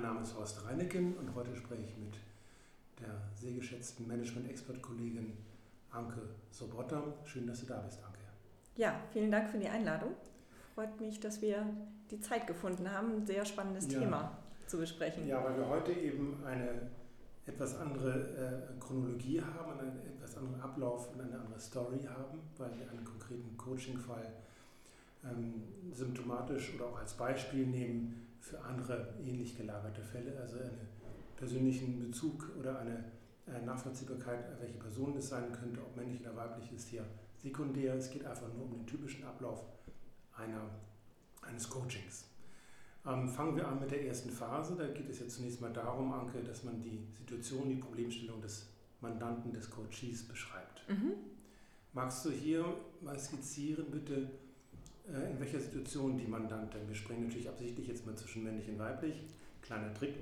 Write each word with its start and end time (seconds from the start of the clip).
Mein 0.00 0.14
Name 0.14 0.22
ist 0.22 0.34
Horst 0.34 0.64
Reineken 0.64 1.14
und 1.18 1.34
heute 1.34 1.54
spreche 1.54 1.82
ich 1.82 1.94
mit 1.98 2.14
der 2.98 3.20
sehr 3.34 3.52
geschätzten 3.52 4.08
Management-Expert-Kollegin 4.08 5.36
Anke 5.90 6.22
Sobotta. 6.50 7.02
Schön, 7.26 7.46
dass 7.46 7.60
du 7.60 7.66
da 7.66 7.80
bist, 7.80 8.02
Anke. 8.02 8.20
Ja, 8.76 8.98
vielen 9.12 9.30
Dank 9.30 9.50
für 9.50 9.58
die 9.58 9.68
Einladung. 9.68 10.12
Freut 10.74 10.98
mich, 11.02 11.20
dass 11.20 11.42
wir 11.42 11.66
die 12.10 12.18
Zeit 12.18 12.46
gefunden 12.46 12.90
haben, 12.90 13.14
ein 13.14 13.26
sehr 13.26 13.44
spannendes 13.44 13.92
ja. 13.92 13.98
Thema 13.98 14.38
zu 14.66 14.78
besprechen. 14.78 15.28
Ja, 15.28 15.44
weil 15.44 15.58
wir 15.58 15.68
heute 15.68 15.92
eben 15.92 16.42
eine 16.46 16.88
etwas 17.44 17.76
andere 17.78 18.70
äh, 18.70 18.80
Chronologie 18.80 19.42
haben, 19.42 19.80
einen 19.80 20.00
etwas 20.16 20.34
anderen 20.38 20.62
Ablauf 20.62 21.12
und 21.12 21.20
eine 21.20 21.38
andere 21.38 21.60
Story 21.60 22.08
haben, 22.08 22.38
weil 22.56 22.70
wir 22.78 22.90
einen 22.90 23.04
konkreten 23.04 23.54
Coaching-Fall 23.58 24.32
ähm, 25.24 25.62
symptomatisch 25.92 26.74
oder 26.74 26.86
auch 26.86 26.98
als 27.00 27.12
Beispiel 27.12 27.66
nehmen 27.66 28.29
für 28.40 28.60
andere 28.60 29.14
ähnlich 29.22 29.56
gelagerte 29.56 30.02
Fälle, 30.02 30.38
also 30.40 30.58
einen 30.58 30.88
persönlichen 31.36 32.00
Bezug 32.00 32.50
oder 32.58 32.78
eine 32.78 33.04
äh, 33.46 33.64
Nachvollziehbarkeit, 33.64 34.60
welche 34.60 34.78
Person 34.78 35.16
es 35.16 35.28
sein 35.28 35.52
könnte, 35.52 35.80
ob 35.80 35.96
männlich 35.96 36.20
oder 36.20 36.36
weiblich, 36.36 36.72
ist 36.72 36.88
hier 36.88 37.04
sekundär. 37.36 37.94
Es 37.94 38.10
geht 38.10 38.24
einfach 38.24 38.52
nur 38.54 38.64
um 38.64 38.72
den 38.72 38.86
typischen 38.86 39.24
Ablauf 39.24 39.64
einer, 40.36 40.70
eines 41.42 41.68
Coachings. 41.68 42.26
Ähm, 43.06 43.28
fangen 43.28 43.56
wir 43.56 43.66
an 43.66 43.80
mit 43.80 43.90
der 43.90 44.06
ersten 44.06 44.30
Phase. 44.30 44.76
Da 44.76 44.86
geht 44.88 45.08
es 45.08 45.20
jetzt 45.20 45.36
zunächst 45.36 45.60
mal 45.60 45.72
darum, 45.72 46.12
Anke, 46.12 46.42
dass 46.42 46.64
man 46.64 46.80
die 46.80 47.06
Situation, 47.14 47.68
die 47.68 47.76
Problemstellung 47.76 48.40
des 48.40 48.68
Mandanten, 49.00 49.52
des 49.52 49.70
Coaches 49.70 50.26
beschreibt. 50.28 50.86
Mhm. 50.88 51.14
Magst 51.92 52.24
du 52.24 52.30
hier 52.30 52.64
mal 53.00 53.18
skizzieren, 53.18 53.90
bitte, 53.90 54.30
in 55.16 55.40
welcher 55.40 55.60
Situation 55.60 56.18
die 56.18 56.26
Mandantin, 56.26 56.86
wir 56.88 56.94
springen 56.94 57.26
natürlich 57.26 57.48
absichtlich 57.48 57.88
jetzt 57.88 58.06
mal 58.06 58.14
zwischen 58.16 58.44
männlich 58.44 58.68
und 58.68 58.78
weiblich, 58.78 59.22
kleiner 59.62 59.92
Trick, 59.94 60.14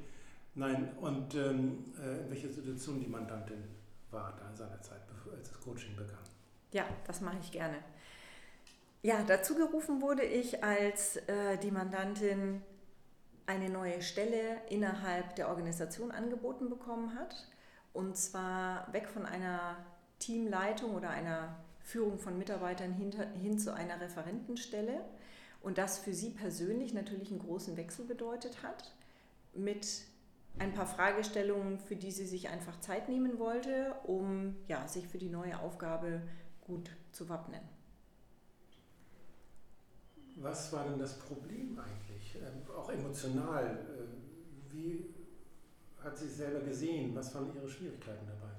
nein, 0.54 0.90
und 1.00 1.34
ähm, 1.34 1.84
äh, 2.00 2.24
in 2.24 2.30
welcher 2.30 2.48
Situation 2.48 3.00
die 3.00 3.06
Mandantin 3.06 3.64
war 4.10 4.36
da 4.38 4.54
seinerzeit, 4.54 5.00
als 5.30 5.50
das 5.50 5.60
Coaching 5.60 5.94
begann? 5.96 6.18
Ja, 6.72 6.84
das 7.06 7.20
mache 7.20 7.36
ich 7.40 7.52
gerne. 7.52 7.76
Ja, 9.02 9.22
dazu 9.26 9.54
gerufen 9.54 10.02
wurde 10.02 10.24
ich, 10.24 10.62
als 10.64 11.16
äh, 11.28 11.56
die 11.58 11.70
Mandantin 11.70 12.62
eine 13.46 13.70
neue 13.70 14.02
Stelle 14.02 14.60
innerhalb 14.68 15.36
der 15.36 15.48
Organisation 15.48 16.10
angeboten 16.10 16.68
bekommen 16.68 17.14
hat. 17.14 17.46
Und 17.92 18.16
zwar 18.16 18.92
weg 18.92 19.08
von 19.08 19.24
einer 19.24 19.76
Teamleitung 20.18 20.94
oder 20.94 21.10
einer 21.10 21.56
Führung 21.88 22.18
von 22.18 22.36
Mitarbeitern 22.36 22.92
hin, 22.92 23.12
hin 23.40 23.58
zu 23.58 23.72
einer 23.72 23.98
Referentenstelle. 23.98 25.00
Und 25.62 25.78
das 25.78 25.98
für 25.98 26.12
sie 26.12 26.30
persönlich 26.30 26.92
natürlich 26.92 27.30
einen 27.30 27.40
großen 27.40 27.76
Wechsel 27.76 28.04
bedeutet 28.04 28.62
hat, 28.62 28.94
mit 29.54 30.02
ein 30.58 30.74
paar 30.74 30.86
Fragestellungen, 30.86 31.78
für 31.78 31.96
die 31.96 32.10
sie 32.10 32.26
sich 32.26 32.50
einfach 32.50 32.78
Zeit 32.80 33.08
nehmen 33.08 33.38
wollte, 33.38 33.94
um 34.04 34.54
ja, 34.68 34.86
sich 34.86 35.08
für 35.08 35.18
die 35.18 35.30
neue 35.30 35.58
Aufgabe 35.60 36.20
gut 36.60 36.90
zu 37.10 37.28
wappnen. 37.28 37.60
Was 40.36 40.72
war 40.72 40.84
denn 40.84 40.98
das 40.98 41.18
Problem 41.18 41.78
eigentlich, 41.78 42.36
ähm, 42.36 42.70
auch 42.76 42.90
emotional? 42.90 43.64
Äh, 43.64 44.72
wie 44.74 45.06
hat 46.04 46.16
sie 46.16 46.26
es 46.26 46.36
selber 46.36 46.60
gesehen? 46.60 47.14
Was 47.14 47.34
waren 47.34 47.52
ihre 47.54 47.68
Schwierigkeiten 47.68 48.26
dabei? 48.26 48.52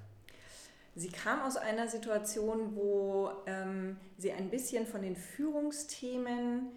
Sie 0.94 1.08
kam 1.08 1.42
aus 1.42 1.56
einer 1.56 1.88
Situation, 1.88 2.74
wo 2.74 3.30
ähm, 3.46 3.96
sie 4.18 4.32
ein 4.32 4.50
bisschen 4.50 4.86
von 4.86 5.02
den 5.02 5.16
Führungsthemen 5.16 6.68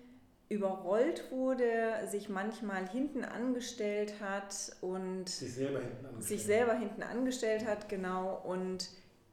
überrollt 0.50 1.32
wurde, 1.32 2.08
sich 2.08 2.30
manchmal 2.30 2.88
hinten 2.88 3.26
angestellt 3.26 4.16
hat 4.22 4.76
und 4.82 5.28
sich 5.30 5.54
selber 5.54 5.80
hinten 5.80 6.06
angestellt, 6.06 6.24
sich 6.24 6.44
selber 6.44 6.74
hinten 6.76 7.04
angestellt 7.04 7.66
hat, 7.66 7.90
genau, 7.90 8.40
und 8.44 8.90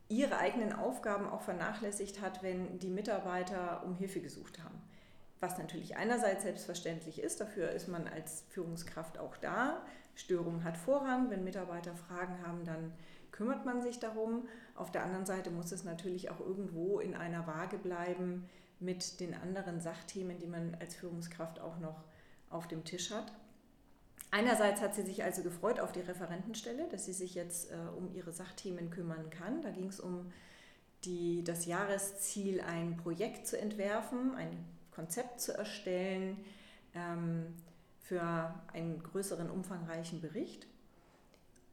ihre 0.08 0.38
eigenen 0.38 0.72
Aufgaben 0.72 1.28
auch 1.28 1.42
vernachlässigt 1.42 2.20
hat, 2.20 2.42
wenn 2.42 2.78
die 2.78 2.88
Mitarbeiter 2.88 3.82
um 3.84 3.94
Hilfe 3.94 4.20
gesucht 4.20 4.62
haben. 4.62 4.80
Was 5.40 5.56
natürlich 5.56 5.96
einerseits 5.96 6.42
selbstverständlich 6.42 7.20
ist, 7.22 7.40
dafür 7.40 7.70
ist 7.70 7.88
man 7.88 8.08
als 8.08 8.44
Führungskraft 8.48 9.18
auch 9.18 9.36
da. 9.36 9.82
Störung 10.14 10.64
hat 10.64 10.76
Vorrang. 10.76 11.30
Wenn 11.30 11.44
Mitarbeiter 11.44 11.94
Fragen 11.94 12.46
haben, 12.46 12.64
dann 12.64 12.92
kümmert 13.40 13.64
man 13.64 13.80
sich 13.80 13.98
darum. 13.98 14.46
Auf 14.74 14.92
der 14.92 15.02
anderen 15.02 15.24
Seite 15.24 15.50
muss 15.50 15.72
es 15.72 15.82
natürlich 15.82 16.30
auch 16.30 16.40
irgendwo 16.40 17.00
in 17.00 17.14
einer 17.14 17.46
Waage 17.46 17.78
bleiben 17.78 18.46
mit 18.80 19.18
den 19.18 19.32
anderen 19.32 19.80
Sachthemen, 19.80 20.38
die 20.38 20.46
man 20.46 20.76
als 20.78 20.94
Führungskraft 20.94 21.58
auch 21.58 21.78
noch 21.78 22.04
auf 22.50 22.68
dem 22.68 22.84
Tisch 22.84 23.10
hat. 23.10 23.32
Einerseits 24.30 24.82
hat 24.82 24.94
sie 24.94 25.04
sich 25.04 25.24
also 25.24 25.42
gefreut 25.42 25.80
auf 25.80 25.90
die 25.90 26.00
Referentenstelle, 26.00 26.86
dass 26.90 27.06
sie 27.06 27.14
sich 27.14 27.34
jetzt 27.34 27.70
äh, 27.70 27.76
um 27.96 28.14
ihre 28.14 28.30
Sachthemen 28.30 28.90
kümmern 28.90 29.30
kann. 29.30 29.62
Da 29.62 29.70
ging 29.70 29.86
es 29.86 30.00
um 30.00 30.30
die, 31.04 31.42
das 31.42 31.64
Jahresziel, 31.64 32.60
ein 32.60 32.98
Projekt 32.98 33.46
zu 33.46 33.58
entwerfen, 33.58 34.34
ein 34.34 34.66
Konzept 34.90 35.40
zu 35.40 35.56
erstellen 35.56 36.36
ähm, 36.94 37.54
für 38.00 38.54
einen 38.74 39.02
größeren, 39.02 39.48
umfangreichen 39.48 40.20
Bericht. 40.20 40.66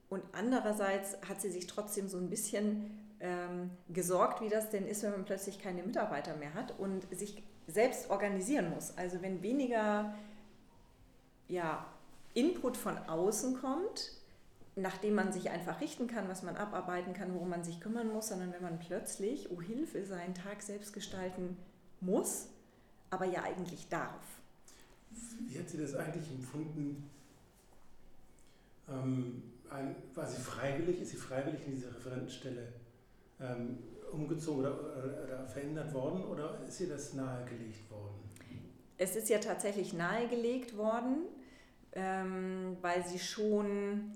Und 0.09 0.23
andererseits 0.31 1.18
hat 1.28 1.41
sie 1.41 1.50
sich 1.50 1.68
trotzdem 1.68 2.07
so 2.07 2.18
ein 2.18 2.29
bisschen 2.29 2.91
ähm, 3.19 3.72
gesorgt, 3.90 4.41
wie 4.41 4.50
das 4.50 4.69
denn 4.69 4.88
ist, 4.88 5.03
wenn 5.03 5.12
man 5.12 5.25
plötzlich 5.25 5.59
keine 5.59 5.84
Mitarbeiter 5.84 6.35
mehr 6.35 6.53
hat 6.53 6.78
und 6.79 7.07
sich 7.16 7.44
selbst 7.68 8.09
organisieren 8.09 8.69
muss. 8.69 8.97
Also 8.97 9.22
wenn 9.22 9.41
weniger 9.41 10.16
ja, 11.50 11.85
Input 12.34 12.78
von 12.78 12.97
außen 12.97 13.59
kommt, 13.59 14.13
nachdem 14.75 15.16
man 15.16 15.34
sich 15.34 15.50
einfach 15.50 15.81
richten 15.81 16.07
kann, 16.07 16.29
was 16.29 16.44
man 16.44 16.56
abarbeiten 16.56 17.13
kann, 17.13 17.34
worum 17.34 17.50
man 17.50 17.63
sich 17.63 17.81
kümmern 17.81 18.13
muss, 18.13 18.28
sondern 18.28 18.53
wenn 18.53 18.62
man 18.62 18.79
plötzlich, 18.79 19.51
oh 19.51 19.62
Hilfe, 19.62 20.06
seinen 20.06 20.35
Tag 20.35 20.62
selbst 20.62 20.94
gestalten 20.94 21.57
muss, 22.00 22.47
aber 23.09 23.25
ja 23.25 23.44
eigentlich 23.44 23.89
darf. 23.89 24.22
Wie 25.39 25.57
hat 25.57 25.69
sie 25.69 25.79
das 25.79 25.95
eigentlich 25.95 26.29
empfunden? 26.29 27.09
Ähm, 28.88 29.41
ein, 29.69 29.95
war 30.16 30.25
sie 30.25 30.41
freiwillig, 30.41 31.01
ist 31.01 31.11
sie 31.11 31.17
freiwillig 31.17 31.66
in 31.66 31.75
diese 31.75 31.94
Referentenstelle 31.94 32.73
ähm, 33.39 33.78
umgezogen 34.11 34.61
oder, 34.61 34.79
oder, 35.23 35.47
verändert 35.47 35.94
worden 35.94 36.23
oder 36.23 36.59
ist 36.67 36.79
ihr 36.79 36.89
das 36.89 37.13
nahegelegt 37.13 37.89
worden? 37.91 38.16
Es 38.97 39.16
ist 39.16 39.29
ja 39.29 39.38
tatsächlich 39.39 39.94
nahegelegt 39.94 40.77
worden, 40.77 41.19
ähm, 41.94 42.77
weil 42.81 43.06
sie 43.06 43.19
schon 43.19 44.11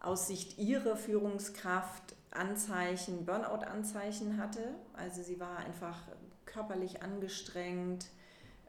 aus 0.00 0.28
Sicht 0.28 0.58
ihrer 0.58 0.96
Führungskraft 0.96 2.14
Anzeichen, 2.30 3.26
Burnout-Anzeichen 3.26 4.38
hatte. 4.38 4.74
Also 4.94 5.22
sie 5.22 5.38
war 5.38 5.58
einfach 5.58 5.98
körperlich 6.44 7.02
angestrengt, 7.02 8.06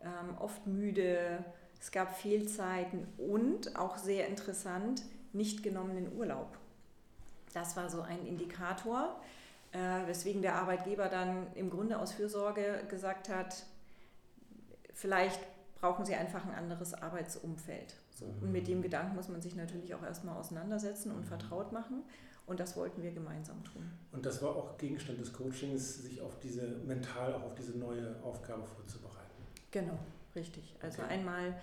ähm, 0.02 0.38
oft 0.40 0.68
müde, 0.68 1.44
es 1.80 1.92
gab 1.92 2.16
Fehlzeiten 2.16 3.08
und 3.18 3.76
auch 3.76 3.98
sehr 3.98 4.28
interessant, 4.28 5.04
nicht 5.34 5.64
genommenen 5.64 6.16
Urlaub. 6.16 6.58
Das 7.54 7.76
war 7.76 7.90
so 7.90 8.02
ein 8.02 8.26
Indikator, 8.26 9.20
äh, 9.72 10.08
weswegen 10.08 10.42
der 10.42 10.56
Arbeitgeber 10.56 11.10
dann 11.10 11.48
im 11.56 11.70
Grunde 11.70 12.00
aus 12.00 12.14
Fürsorge 12.14 12.84
gesagt 12.90 13.30
hat, 13.30 13.66
vielleicht 14.94 15.40
brauchen 15.80 16.06
sie 16.06 16.16
einfach 16.16 16.46
ein 16.46 16.54
anderes 16.54 16.94
Arbeitsumfeld. 16.94 17.96
So. 18.16 18.26
Und 18.42 18.52
mit 18.52 18.68
dem 18.68 18.82
Gedanken 18.82 19.16
muss 19.16 19.28
man 19.28 19.42
sich 19.42 19.56
natürlich 19.56 19.94
auch 19.96 20.04
erstmal 20.04 20.38
auseinandersetzen 20.38 21.12
und 21.12 21.22
mhm. 21.22 21.26
vertraut 21.26 21.72
machen. 21.72 22.04
Und 22.46 22.60
das 22.60 22.76
wollten 22.76 23.02
wir 23.02 23.12
gemeinsam 23.12 23.64
tun. 23.64 23.90
Und 24.12 24.26
das 24.26 24.42
war 24.42 24.56
auch 24.56 24.78
Gegenstand 24.78 25.20
des 25.20 25.32
Coachings, 25.32 26.04
sich 26.04 26.22
auf 26.22 26.40
diese 26.40 26.68
mental 26.86 27.34
auch 27.34 27.44
auf 27.44 27.56
diese 27.56 27.78
neue 27.78 28.16
Aufgabe 28.22 28.66
vorzubereiten. 28.66 29.32
Genau, 29.72 29.98
richtig. 30.36 30.76
Also 30.82 31.02
okay. 31.02 31.14
einmal 31.14 31.56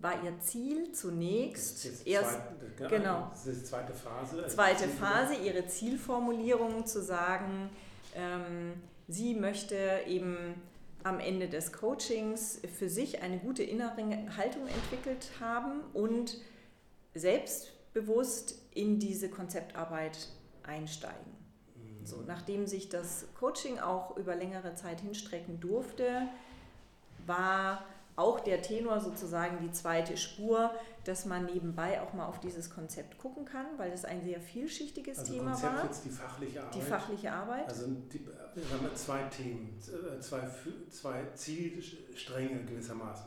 war 0.00 0.22
ihr 0.24 0.38
Ziel 0.40 0.92
zunächst 0.92 1.84
das 1.84 2.02
erst 2.02 2.38
zweite, 2.76 2.88
genau 2.88 3.28
das 3.30 3.46
ist 3.46 3.62
die 3.62 3.64
zweite 3.64 3.92
Phase. 3.92 4.42
Also 4.42 4.56
zweite 4.56 4.88
Phase, 4.88 5.34
ihre 5.34 5.66
Zielformulierung 5.66 6.86
zu 6.86 7.02
sagen, 7.02 7.70
ähm, 8.14 8.74
sie 9.08 9.34
möchte 9.34 10.00
eben 10.06 10.54
am 11.02 11.20
Ende 11.20 11.48
des 11.48 11.72
Coachings 11.72 12.60
für 12.78 12.88
sich 12.88 13.22
eine 13.22 13.38
gute 13.38 13.62
innere 13.62 13.96
Haltung 14.36 14.66
entwickelt 14.66 15.30
haben 15.40 15.80
und 15.92 16.38
selbstbewusst 17.14 18.60
in 18.74 18.98
diese 18.98 19.28
Konzeptarbeit 19.28 20.28
einsteigen. 20.62 21.32
Mhm. 21.74 22.06
So, 22.06 22.22
nachdem 22.26 22.66
sich 22.66 22.88
das 22.88 23.26
Coaching 23.38 23.78
auch 23.78 24.16
über 24.16 24.36
längere 24.36 24.74
Zeit 24.74 25.00
hinstrecken 25.00 25.60
durfte, 25.60 26.28
war 27.26 27.84
auch 28.18 28.40
der 28.40 28.60
Tenor 28.62 29.00
sozusagen 29.00 29.58
die 29.60 29.70
zweite 29.70 30.16
Spur, 30.16 30.72
dass 31.04 31.24
man 31.24 31.46
nebenbei 31.46 32.02
auch 32.02 32.12
mal 32.12 32.26
auf 32.26 32.40
dieses 32.40 32.68
Konzept 32.68 33.16
gucken 33.16 33.44
kann, 33.44 33.66
weil 33.76 33.92
das 33.92 34.04
ein 34.04 34.24
sehr 34.24 34.40
vielschichtiges 34.40 35.20
also 35.20 35.32
Thema 35.32 35.52
Konzept 35.52 35.74
war. 35.74 35.84
Jetzt 35.84 36.04
die 36.04 36.10
fachliche 36.10 36.60
Arbeit. 36.60 36.74
Die 36.74 36.80
fachliche 36.80 37.32
Arbeit. 37.32 37.68
Also 37.68 37.86
die, 38.12 38.26
wir 38.26 38.70
haben 38.70 38.96
zwei 38.96 39.22
Themen, 39.24 39.78
äh, 39.78 40.20
zwei, 40.20 40.40
zwei 40.90 41.22
Zielstränge 41.34 42.64
gewissermaßen. 42.64 43.26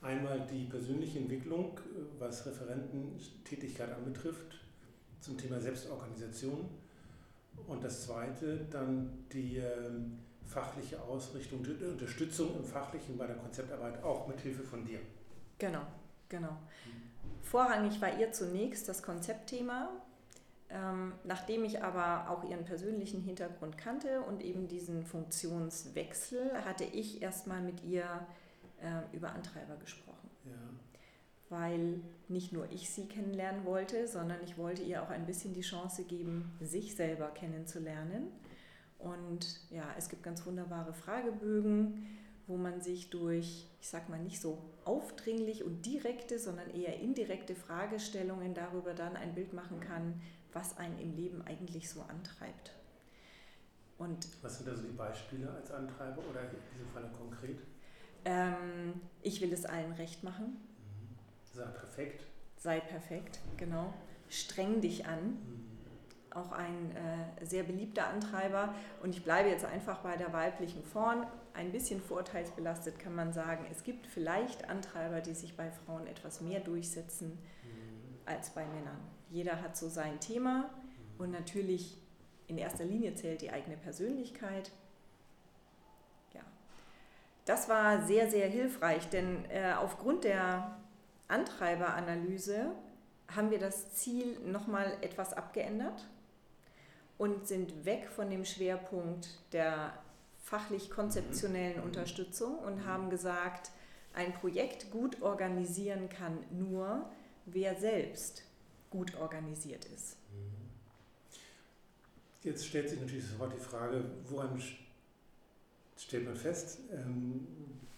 Einmal 0.00 0.46
die 0.46 0.64
persönliche 0.64 1.18
Entwicklung, 1.18 1.78
was 2.18 2.46
Referententätigkeit 2.46 3.92
anbetrifft, 3.92 4.60
zum 5.20 5.36
Thema 5.36 5.60
Selbstorganisation. 5.60 6.68
Und 7.66 7.82
das 7.82 8.06
zweite 8.06 8.66
dann 8.70 9.26
die 9.32 9.58
ähm, 9.58 10.18
fachliche 10.52 11.00
Ausrichtung, 11.00 11.62
die 11.62 11.84
Unterstützung 11.84 12.56
im 12.56 12.64
Fachlichen 12.64 13.16
bei 13.16 13.26
der 13.26 13.36
Konzeptarbeit, 13.36 14.02
auch 14.02 14.26
mit 14.28 14.40
Hilfe 14.40 14.62
von 14.62 14.84
dir. 14.84 15.00
Genau, 15.58 15.82
genau. 16.28 16.56
Vorrangig 17.42 18.00
war 18.00 18.18
ihr 18.18 18.32
zunächst 18.32 18.88
das 18.88 19.02
Konzeptthema. 19.02 19.88
Ähm, 20.70 21.12
nachdem 21.24 21.64
ich 21.64 21.82
aber 21.82 22.30
auch 22.30 22.48
ihren 22.48 22.64
persönlichen 22.64 23.20
Hintergrund 23.20 23.76
kannte 23.76 24.22
und 24.22 24.42
eben 24.42 24.68
diesen 24.68 25.04
Funktionswechsel, 25.04 26.64
hatte 26.64 26.84
ich 26.84 27.20
erstmal 27.20 27.60
mit 27.60 27.84
ihr 27.84 28.04
äh, 28.80 29.14
über 29.14 29.32
Antreiber 29.32 29.76
gesprochen. 29.76 30.30
Ja. 30.46 30.52
Weil 31.50 32.00
nicht 32.28 32.54
nur 32.54 32.70
ich 32.72 32.88
sie 32.88 33.06
kennenlernen 33.06 33.66
wollte, 33.66 34.08
sondern 34.08 34.42
ich 34.42 34.56
wollte 34.56 34.80
ihr 34.80 35.02
auch 35.02 35.10
ein 35.10 35.26
bisschen 35.26 35.52
die 35.52 35.60
Chance 35.60 36.04
geben, 36.04 36.56
sich 36.60 36.96
selber 36.96 37.28
kennenzulernen. 37.28 38.28
Und 39.02 39.60
ja, 39.70 39.84
es 39.98 40.08
gibt 40.08 40.22
ganz 40.22 40.46
wunderbare 40.46 40.94
Fragebögen, 40.94 42.06
wo 42.46 42.56
man 42.56 42.80
sich 42.80 43.10
durch, 43.10 43.66
ich 43.80 43.88
sag 43.88 44.08
mal, 44.08 44.18
nicht 44.18 44.40
so 44.40 44.58
aufdringlich 44.84 45.64
und 45.64 45.84
direkte, 45.86 46.38
sondern 46.38 46.70
eher 46.70 47.00
indirekte 47.00 47.54
Fragestellungen 47.54 48.54
darüber 48.54 48.94
dann 48.94 49.16
ein 49.16 49.34
Bild 49.34 49.52
machen 49.52 49.80
kann, 49.80 50.20
was 50.52 50.76
einen 50.76 50.98
im 50.98 51.14
Leben 51.14 51.42
eigentlich 51.42 51.88
so 51.90 52.02
antreibt. 52.02 52.72
Und 53.98 54.28
was 54.42 54.58
sind 54.58 54.68
also 54.68 54.82
die 54.82 54.96
Beispiele 54.96 55.50
als 55.50 55.70
Antreiber 55.70 56.22
oder 56.30 56.42
in 56.42 56.56
diesem 56.72 56.88
Fall 56.88 57.08
konkret? 57.16 57.60
Ähm, 58.24 59.00
ich 59.22 59.40
will 59.40 59.52
es 59.52 59.64
allen 59.64 59.92
recht 59.92 60.24
machen. 60.24 60.46
Mhm. 60.46 61.16
Sei 61.52 61.64
perfekt. 61.66 62.24
Sei 62.56 62.80
perfekt, 62.80 63.40
genau. 63.56 63.92
Streng 64.28 64.80
dich 64.80 65.06
an. 65.06 65.30
Mhm. 65.30 65.71
Auch 66.34 66.52
ein 66.52 66.96
äh, 66.96 67.44
sehr 67.44 67.62
beliebter 67.62 68.08
Antreiber. 68.08 68.74
Und 69.02 69.14
ich 69.14 69.22
bleibe 69.22 69.48
jetzt 69.48 69.64
einfach 69.64 69.98
bei 69.98 70.16
der 70.16 70.32
weiblichen 70.32 70.82
Form. 70.82 71.26
Ein 71.54 71.72
bisschen 71.72 72.00
vorteilsbelastet 72.00 72.98
kann 72.98 73.14
man 73.14 73.32
sagen, 73.32 73.66
es 73.70 73.82
gibt 73.82 74.06
vielleicht 74.06 74.68
Antreiber, 74.68 75.20
die 75.20 75.34
sich 75.34 75.56
bei 75.56 75.70
Frauen 75.70 76.06
etwas 76.06 76.40
mehr 76.40 76.60
durchsetzen 76.60 77.30
mhm. 77.30 78.16
als 78.24 78.50
bei 78.50 78.64
Männern. 78.66 78.98
Jeder 79.30 79.60
hat 79.60 79.76
so 79.76 79.88
sein 79.88 80.20
Thema 80.20 80.70
und 81.18 81.30
natürlich 81.30 81.98
in 82.46 82.58
erster 82.58 82.84
Linie 82.84 83.14
zählt 83.14 83.42
die 83.42 83.50
eigene 83.50 83.76
Persönlichkeit 83.76 84.70
das 87.44 87.68
war 87.68 88.02
sehr, 88.06 88.30
sehr 88.30 88.48
hilfreich, 88.48 89.08
denn 89.08 89.44
äh, 89.50 89.72
aufgrund 89.74 90.24
der 90.24 90.76
Antreiberanalyse 91.28 92.70
haben 93.34 93.50
wir 93.50 93.58
das 93.58 93.94
Ziel 93.94 94.38
nochmal 94.44 94.96
etwas 95.00 95.32
abgeändert 95.32 96.08
und 97.18 97.46
sind 97.46 97.84
weg 97.84 98.08
von 98.08 98.30
dem 98.30 98.44
Schwerpunkt 98.44 99.28
der 99.52 99.92
fachlich-konzeptionellen 100.42 101.78
mhm. 101.78 101.84
Unterstützung 101.84 102.58
und 102.58 102.76
mhm. 102.76 102.86
haben 102.86 103.10
gesagt, 103.10 103.70
ein 104.14 104.32
Projekt 104.34 104.90
gut 104.90 105.22
organisieren 105.22 106.08
kann 106.08 106.38
nur, 106.50 107.08
wer 107.46 107.74
selbst 107.76 108.42
gut 108.90 109.14
organisiert 109.16 109.84
ist. 109.86 110.16
Mhm. 110.32 110.52
Jetzt 112.42 112.66
stellt 112.66 112.90
sich 112.90 113.00
natürlich 113.00 113.26
sofort 113.26 113.54
die 113.54 113.60
Frage, 113.60 114.04
woran 114.28 114.60
stellt 115.96 116.24
man 116.24 116.36
fest, 116.36 116.80
ähm, 116.92 117.46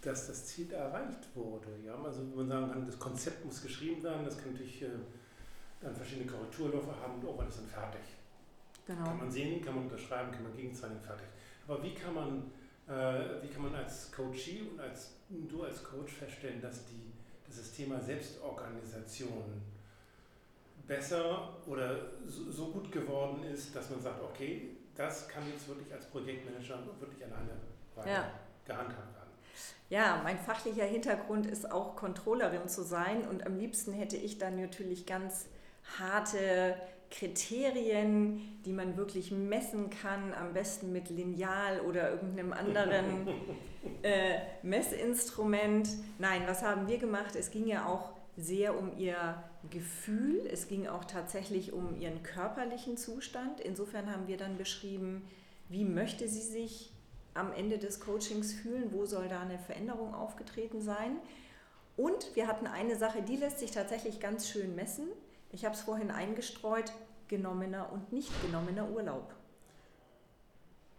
dass 0.02 0.26
das 0.26 0.46
Ziel 0.46 0.70
erreicht 0.70 1.34
wurde. 1.34 1.68
Ja? 1.84 1.96
Also 2.02 2.22
man 2.22 2.48
sagen 2.48 2.70
kann, 2.70 2.86
das 2.86 2.98
Konzept 2.98 3.44
muss 3.44 3.62
geschrieben 3.62 4.02
werden, 4.02 4.24
das 4.24 4.36
kann 4.36 4.52
natürlich 4.52 4.82
äh, 4.82 4.88
dann 5.80 5.94
verschiedene 5.96 6.30
Korrekturläufe 6.30 6.94
haben 7.00 7.14
und 7.14 7.24
irgendwann 7.24 7.48
ist 7.48 7.58
dann 7.58 7.66
fertig. 7.66 8.02
Genau. 8.86 9.04
Kann 9.04 9.18
man 9.18 9.30
sehen, 9.30 9.64
kann 9.64 9.74
man 9.76 9.84
unterschreiben, 9.84 10.30
kann 10.30 10.42
man 10.42 10.56
gegenzeichnen, 10.56 11.00
fertig. 11.00 11.26
Aber 11.66 11.82
wie 11.82 11.94
kann 11.94 12.14
man, 12.14 12.50
äh, 12.86 13.42
wie 13.42 13.48
kann 13.48 13.62
man 13.62 13.74
als 13.74 14.12
Coachee 14.12 14.62
und 14.70 14.80
als, 14.80 15.16
du 15.28 15.62
als 15.62 15.82
Coach 15.82 16.12
feststellen, 16.12 16.60
dass, 16.60 16.84
die, 16.86 17.12
dass 17.46 17.56
das 17.56 17.72
Thema 17.72 18.00
Selbstorganisation 18.00 19.62
besser 20.86 21.54
oder 21.66 21.98
so, 22.26 22.50
so 22.50 22.66
gut 22.66 22.92
geworden 22.92 23.42
ist, 23.44 23.74
dass 23.74 23.88
man 23.88 24.00
sagt, 24.00 24.22
okay, 24.22 24.76
das 24.94 25.28
kann 25.28 25.42
jetzt 25.50 25.66
wirklich 25.66 25.92
als 25.92 26.06
Projektmanager 26.06 26.78
wirklich 27.00 27.24
alleine 27.24 27.50
ja. 28.06 28.30
gehandhabt 28.66 29.14
werden. 29.14 29.30
Ja, 29.88 30.20
mein 30.22 30.38
fachlicher 30.38 30.84
Hintergrund 30.84 31.46
ist 31.46 31.70
auch 31.70 31.96
Controllerin 31.96 32.68
zu 32.68 32.82
sein 32.82 33.26
und 33.26 33.46
am 33.46 33.56
liebsten 33.56 33.92
hätte 33.92 34.16
ich 34.16 34.38
dann 34.38 34.60
natürlich 34.60 35.06
ganz 35.06 35.46
harte 35.98 36.76
Kriterien, 37.14 38.60
die 38.64 38.72
man 38.72 38.96
wirklich 38.96 39.30
messen 39.30 39.88
kann, 39.90 40.34
am 40.34 40.52
besten 40.52 40.92
mit 40.92 41.10
Lineal 41.10 41.80
oder 41.80 42.10
irgendeinem 42.10 42.52
anderen 42.52 43.28
äh, 44.02 44.38
Messinstrument. 44.62 45.88
Nein, 46.18 46.42
was 46.46 46.62
haben 46.62 46.88
wir 46.88 46.98
gemacht? 46.98 47.36
Es 47.36 47.50
ging 47.50 47.66
ja 47.66 47.86
auch 47.86 48.10
sehr 48.36 48.76
um 48.76 48.96
ihr 48.98 49.42
Gefühl, 49.70 50.46
es 50.50 50.66
ging 50.66 50.88
auch 50.88 51.04
tatsächlich 51.04 51.72
um 51.72 51.98
ihren 52.00 52.22
körperlichen 52.22 52.96
Zustand. 52.96 53.60
Insofern 53.60 54.10
haben 54.10 54.26
wir 54.26 54.36
dann 54.36 54.58
beschrieben, 54.58 55.22
wie 55.68 55.84
möchte 55.84 56.28
sie 56.28 56.42
sich 56.42 56.92
am 57.32 57.52
Ende 57.52 57.78
des 57.78 58.00
Coachings 58.00 58.52
fühlen, 58.52 58.92
wo 58.92 59.06
soll 59.06 59.28
da 59.28 59.40
eine 59.40 59.58
Veränderung 59.58 60.14
aufgetreten 60.14 60.80
sein. 60.80 61.16
Und 61.96 62.34
wir 62.34 62.48
hatten 62.48 62.66
eine 62.66 62.96
Sache, 62.96 63.22
die 63.22 63.36
lässt 63.36 63.60
sich 63.60 63.70
tatsächlich 63.70 64.18
ganz 64.18 64.48
schön 64.48 64.74
messen. 64.74 65.06
Ich 65.54 65.64
habe 65.64 65.74
es 65.74 65.82
vorhin 65.82 66.10
eingestreut, 66.10 66.92
genommener 67.28 67.92
und 67.92 68.12
nicht 68.12 68.30
genommener 68.42 68.90
Urlaub. 68.90 69.32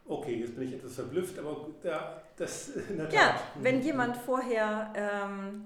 Okay, 0.07 0.35
jetzt 0.39 0.55
bin 0.55 0.69
ich 0.69 0.75
etwas 0.75 0.95
verblüfft, 0.95 1.37
aber 1.37 1.67
da, 1.83 2.21
das 2.37 2.69
in 2.89 2.97
der 2.97 3.09
Tat. 3.09 3.13
Ja, 3.13 3.41
wenn 3.55 3.81
jemand 3.81 4.15
vorher 4.15 4.93
ähm, 4.95 5.65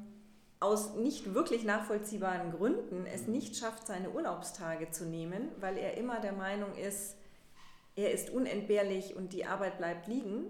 aus 0.60 0.96
nicht 0.96 1.36
wirklich 1.36 1.66
nachvollziehbaren 1.66 2.52
Gründen 2.52 3.06
es 3.06 3.28
nicht 3.28 3.56
schafft, 3.56 3.86
seine 3.86 4.10
Urlaubstage 4.10 4.90
zu 4.90 5.06
nehmen, 5.06 5.50
weil 5.60 5.78
er 5.78 5.96
immer 5.98 6.20
der 6.20 6.34
Meinung 6.34 6.76
ist, 6.76 7.16
er 7.96 8.12
ist 8.12 8.32
unentbehrlich 8.32 9.16
und 9.16 9.34
die 9.34 9.46
Arbeit 9.46 9.78
bleibt 9.78 10.08
liegen, 10.08 10.46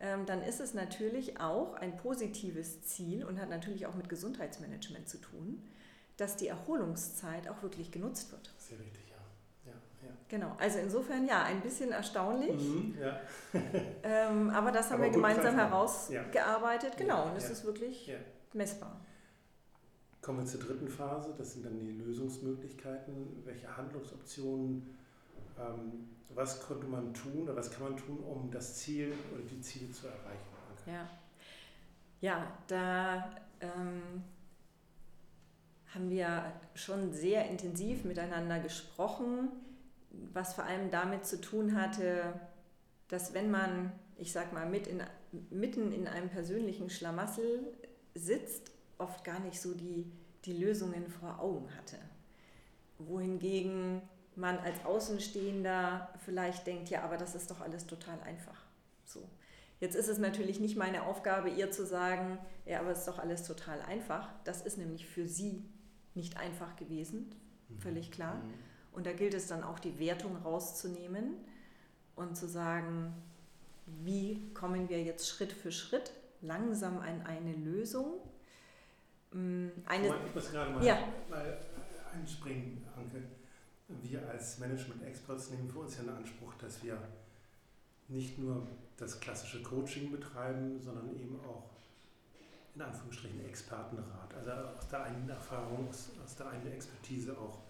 ähm, 0.00 0.24
dann 0.24 0.42
ist 0.42 0.60
es 0.60 0.72
natürlich 0.72 1.38
auch 1.38 1.74
ein 1.74 1.96
positives 1.96 2.82
Ziel 2.84 3.24
und 3.24 3.38
hat 3.38 3.50
natürlich 3.50 3.86
auch 3.86 3.94
mit 3.94 4.08
Gesundheitsmanagement 4.08 5.06
zu 5.06 5.18
tun, 5.18 5.62
dass 6.16 6.36
die 6.36 6.48
Erholungszeit 6.48 7.48
auch 7.48 7.62
wirklich 7.62 7.90
genutzt 7.90 8.30
wird. 8.32 8.50
Sehr 8.58 8.78
richtig, 8.78 9.02
ja. 9.10 9.72
ja, 9.72 10.08
ja. 10.08 10.14
Genau, 10.28 10.56
also 10.58 10.78
insofern 10.78 11.26
ja, 11.26 11.42
ein 11.44 11.60
bisschen 11.60 11.90
erstaunlich. 11.92 12.62
Mhm, 12.62 12.96
ja. 13.00 13.20
ähm, 14.02 14.50
aber 14.50 14.70
das 14.70 14.86
haben 14.86 14.96
aber 14.96 15.04
wir 15.04 15.10
gemeinsam 15.10 15.54
herausgearbeitet, 15.54 16.96
genau, 16.96 17.28
und 17.28 17.36
es 17.36 17.50
ist 17.50 17.64
wirklich 17.64 18.12
messbar. 18.52 19.00
Kommen 20.22 20.38
wir 20.38 20.46
zur 20.46 20.60
dritten 20.60 20.88
Phase, 20.88 21.34
das 21.36 21.52
sind 21.52 21.66
dann 21.66 21.78
die 21.78 21.92
Lösungsmöglichkeiten. 21.92 23.42
Welche 23.44 23.76
Handlungsoptionen 23.76 24.96
ähm, 25.58 26.08
was 26.34 26.60
konnte 26.60 26.86
man 26.86 27.14
tun 27.14 27.42
oder 27.42 27.56
was 27.56 27.70
kann 27.70 27.84
man 27.84 27.96
tun, 27.96 28.18
um 28.18 28.50
das 28.50 28.74
Ziel 28.76 29.12
oder 29.32 29.42
die 29.42 29.60
Ziele 29.60 29.90
zu 29.92 30.08
erreichen? 30.08 30.48
Ja, 30.86 31.08
ja 32.20 32.46
da 32.66 33.30
ähm, 33.60 34.24
haben 35.94 36.10
wir 36.10 36.52
schon 36.74 37.12
sehr 37.12 37.48
intensiv 37.48 38.04
miteinander 38.04 38.58
gesprochen, 38.58 39.48
was 40.32 40.54
vor 40.54 40.64
allem 40.64 40.90
damit 40.90 41.24
zu 41.24 41.40
tun 41.40 41.80
hatte, 41.80 42.34
dass 43.08 43.34
wenn 43.34 43.50
man, 43.50 43.92
ich 44.16 44.32
sag 44.32 44.52
mal, 44.52 44.68
mit 44.68 44.86
in, 44.86 45.02
mitten 45.50 45.92
in 45.92 46.08
einem 46.08 46.28
persönlichen 46.28 46.90
Schlamassel 46.90 47.72
sitzt, 48.14 48.72
oft 48.98 49.24
gar 49.24 49.40
nicht 49.40 49.60
so 49.60 49.74
die, 49.74 50.10
die 50.44 50.52
Lösungen 50.52 51.08
vor 51.08 51.40
Augen 51.40 51.68
hatte. 51.76 51.96
Wohingegen 52.98 54.02
man 54.36 54.58
als 54.58 54.84
Außenstehender 54.84 56.12
vielleicht 56.24 56.66
denkt, 56.66 56.90
ja, 56.90 57.02
aber 57.02 57.16
das 57.16 57.34
ist 57.34 57.50
doch 57.50 57.60
alles 57.60 57.86
total 57.86 58.20
einfach. 58.22 58.64
So. 59.04 59.28
Jetzt 59.80 59.96
ist 59.96 60.08
es 60.08 60.18
natürlich 60.18 60.60
nicht 60.60 60.76
meine 60.76 61.04
Aufgabe, 61.04 61.50
ihr 61.50 61.70
zu 61.70 61.84
sagen, 61.84 62.38
ja, 62.64 62.80
aber 62.80 62.90
es 62.90 63.00
ist 63.00 63.08
doch 63.08 63.18
alles 63.18 63.44
total 63.44 63.80
einfach. 63.82 64.28
Das 64.44 64.62
ist 64.62 64.78
nämlich 64.78 65.06
für 65.06 65.28
sie 65.28 65.68
nicht 66.14 66.36
einfach 66.36 66.76
gewesen, 66.76 67.30
mhm. 67.68 67.78
völlig 67.78 68.10
klar. 68.10 68.36
Mhm. 68.36 68.54
Und 68.92 69.06
da 69.06 69.12
gilt 69.12 69.34
es 69.34 69.48
dann 69.48 69.64
auch, 69.64 69.78
die 69.78 69.98
Wertung 69.98 70.36
rauszunehmen 70.36 71.34
und 72.14 72.36
zu 72.36 72.46
sagen, 72.46 73.12
wie 73.86 74.52
kommen 74.54 74.88
wir 74.88 75.02
jetzt 75.02 75.28
Schritt 75.28 75.52
für 75.52 75.72
Schritt 75.72 76.12
langsam 76.40 76.98
an 76.98 77.22
eine 77.22 77.54
Lösung. 77.54 78.20
Mm, 79.32 79.68
eine, 79.86 80.14
ich 80.26 80.34
muss 80.34 80.50
gerade 80.52 80.70
mal, 80.72 80.84
ja. 80.84 80.98
mal 81.28 81.58
einspringen, 82.14 82.84
Anke 82.96 83.22
wir 83.88 84.28
als 84.28 84.58
Management-Experts 84.58 85.50
nehmen 85.50 85.68
für 85.68 85.80
uns 85.80 85.96
ja 85.96 86.04
in 86.04 86.08
Anspruch, 86.08 86.54
dass 86.54 86.82
wir 86.82 86.98
nicht 88.08 88.38
nur 88.38 88.66
das 88.96 89.20
klassische 89.20 89.62
Coaching 89.62 90.10
betreiben, 90.10 90.80
sondern 90.82 91.14
eben 91.16 91.38
auch 91.40 91.70
in 92.74 92.82
Anführungsstrichen 92.82 93.44
Expertenrat. 93.44 94.34
Also 94.34 94.50
aus 94.50 94.88
der 94.88 95.04
einen 95.04 95.28
Erfahrung, 95.28 95.88
aus, 95.88 96.10
aus 96.24 96.36
der 96.36 96.48
einen 96.48 96.66
Expertise 96.72 97.36
auch 97.38 97.60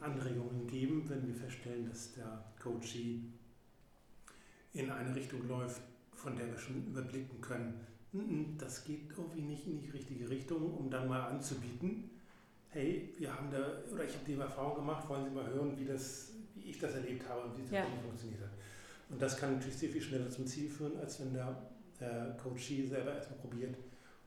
Anregungen 0.00 0.66
geben, 0.66 1.08
wenn 1.08 1.26
wir 1.26 1.34
feststellen, 1.34 1.88
dass 1.88 2.12
der 2.12 2.44
Coachee 2.62 3.22
in 4.72 4.90
eine 4.90 5.14
Richtung 5.14 5.46
läuft, 5.48 5.80
von 6.14 6.36
der 6.36 6.48
wir 6.48 6.58
schon 6.58 6.86
überblicken 6.86 7.40
können, 7.40 7.86
das 8.58 8.84
geht 8.84 9.10
irgendwie 9.16 9.42
nicht 9.42 9.66
in 9.66 9.80
die 9.80 9.90
richtige 9.90 10.28
Richtung, 10.28 10.74
um 10.74 10.90
dann 10.90 11.08
mal 11.08 11.22
anzubieten, 11.28 12.10
hey, 12.70 13.14
wir 13.16 13.32
haben 13.32 13.50
da, 13.50 13.58
oder 13.92 14.04
ich 14.04 14.12
habe 14.12 14.24
die 14.26 14.34
Erfahrung 14.34 14.76
gemacht, 14.76 15.08
wollen 15.08 15.24
Sie 15.24 15.30
mal 15.30 15.46
hören, 15.46 15.78
wie, 15.78 15.84
das, 15.84 16.32
wie 16.54 16.70
ich 16.70 16.78
das 16.78 16.94
erlebt 16.94 17.28
habe 17.28 17.42
und 17.42 17.56
wie 17.56 17.62
das 17.62 17.70
ja. 17.70 17.84
funktioniert 18.02 18.42
hat. 18.42 18.50
Und 19.08 19.22
das 19.22 19.36
kann 19.36 19.54
natürlich 19.54 19.76
sehr 19.76 19.90
viel 19.90 20.02
schneller 20.02 20.28
zum 20.28 20.46
Ziel 20.46 20.68
führen, 20.68 20.98
als 20.98 21.20
wenn 21.20 21.32
der, 21.32 21.70
der 21.98 22.36
Coachee 22.36 22.86
selber 22.86 23.14
erstmal 23.14 23.38
probiert 23.38 23.76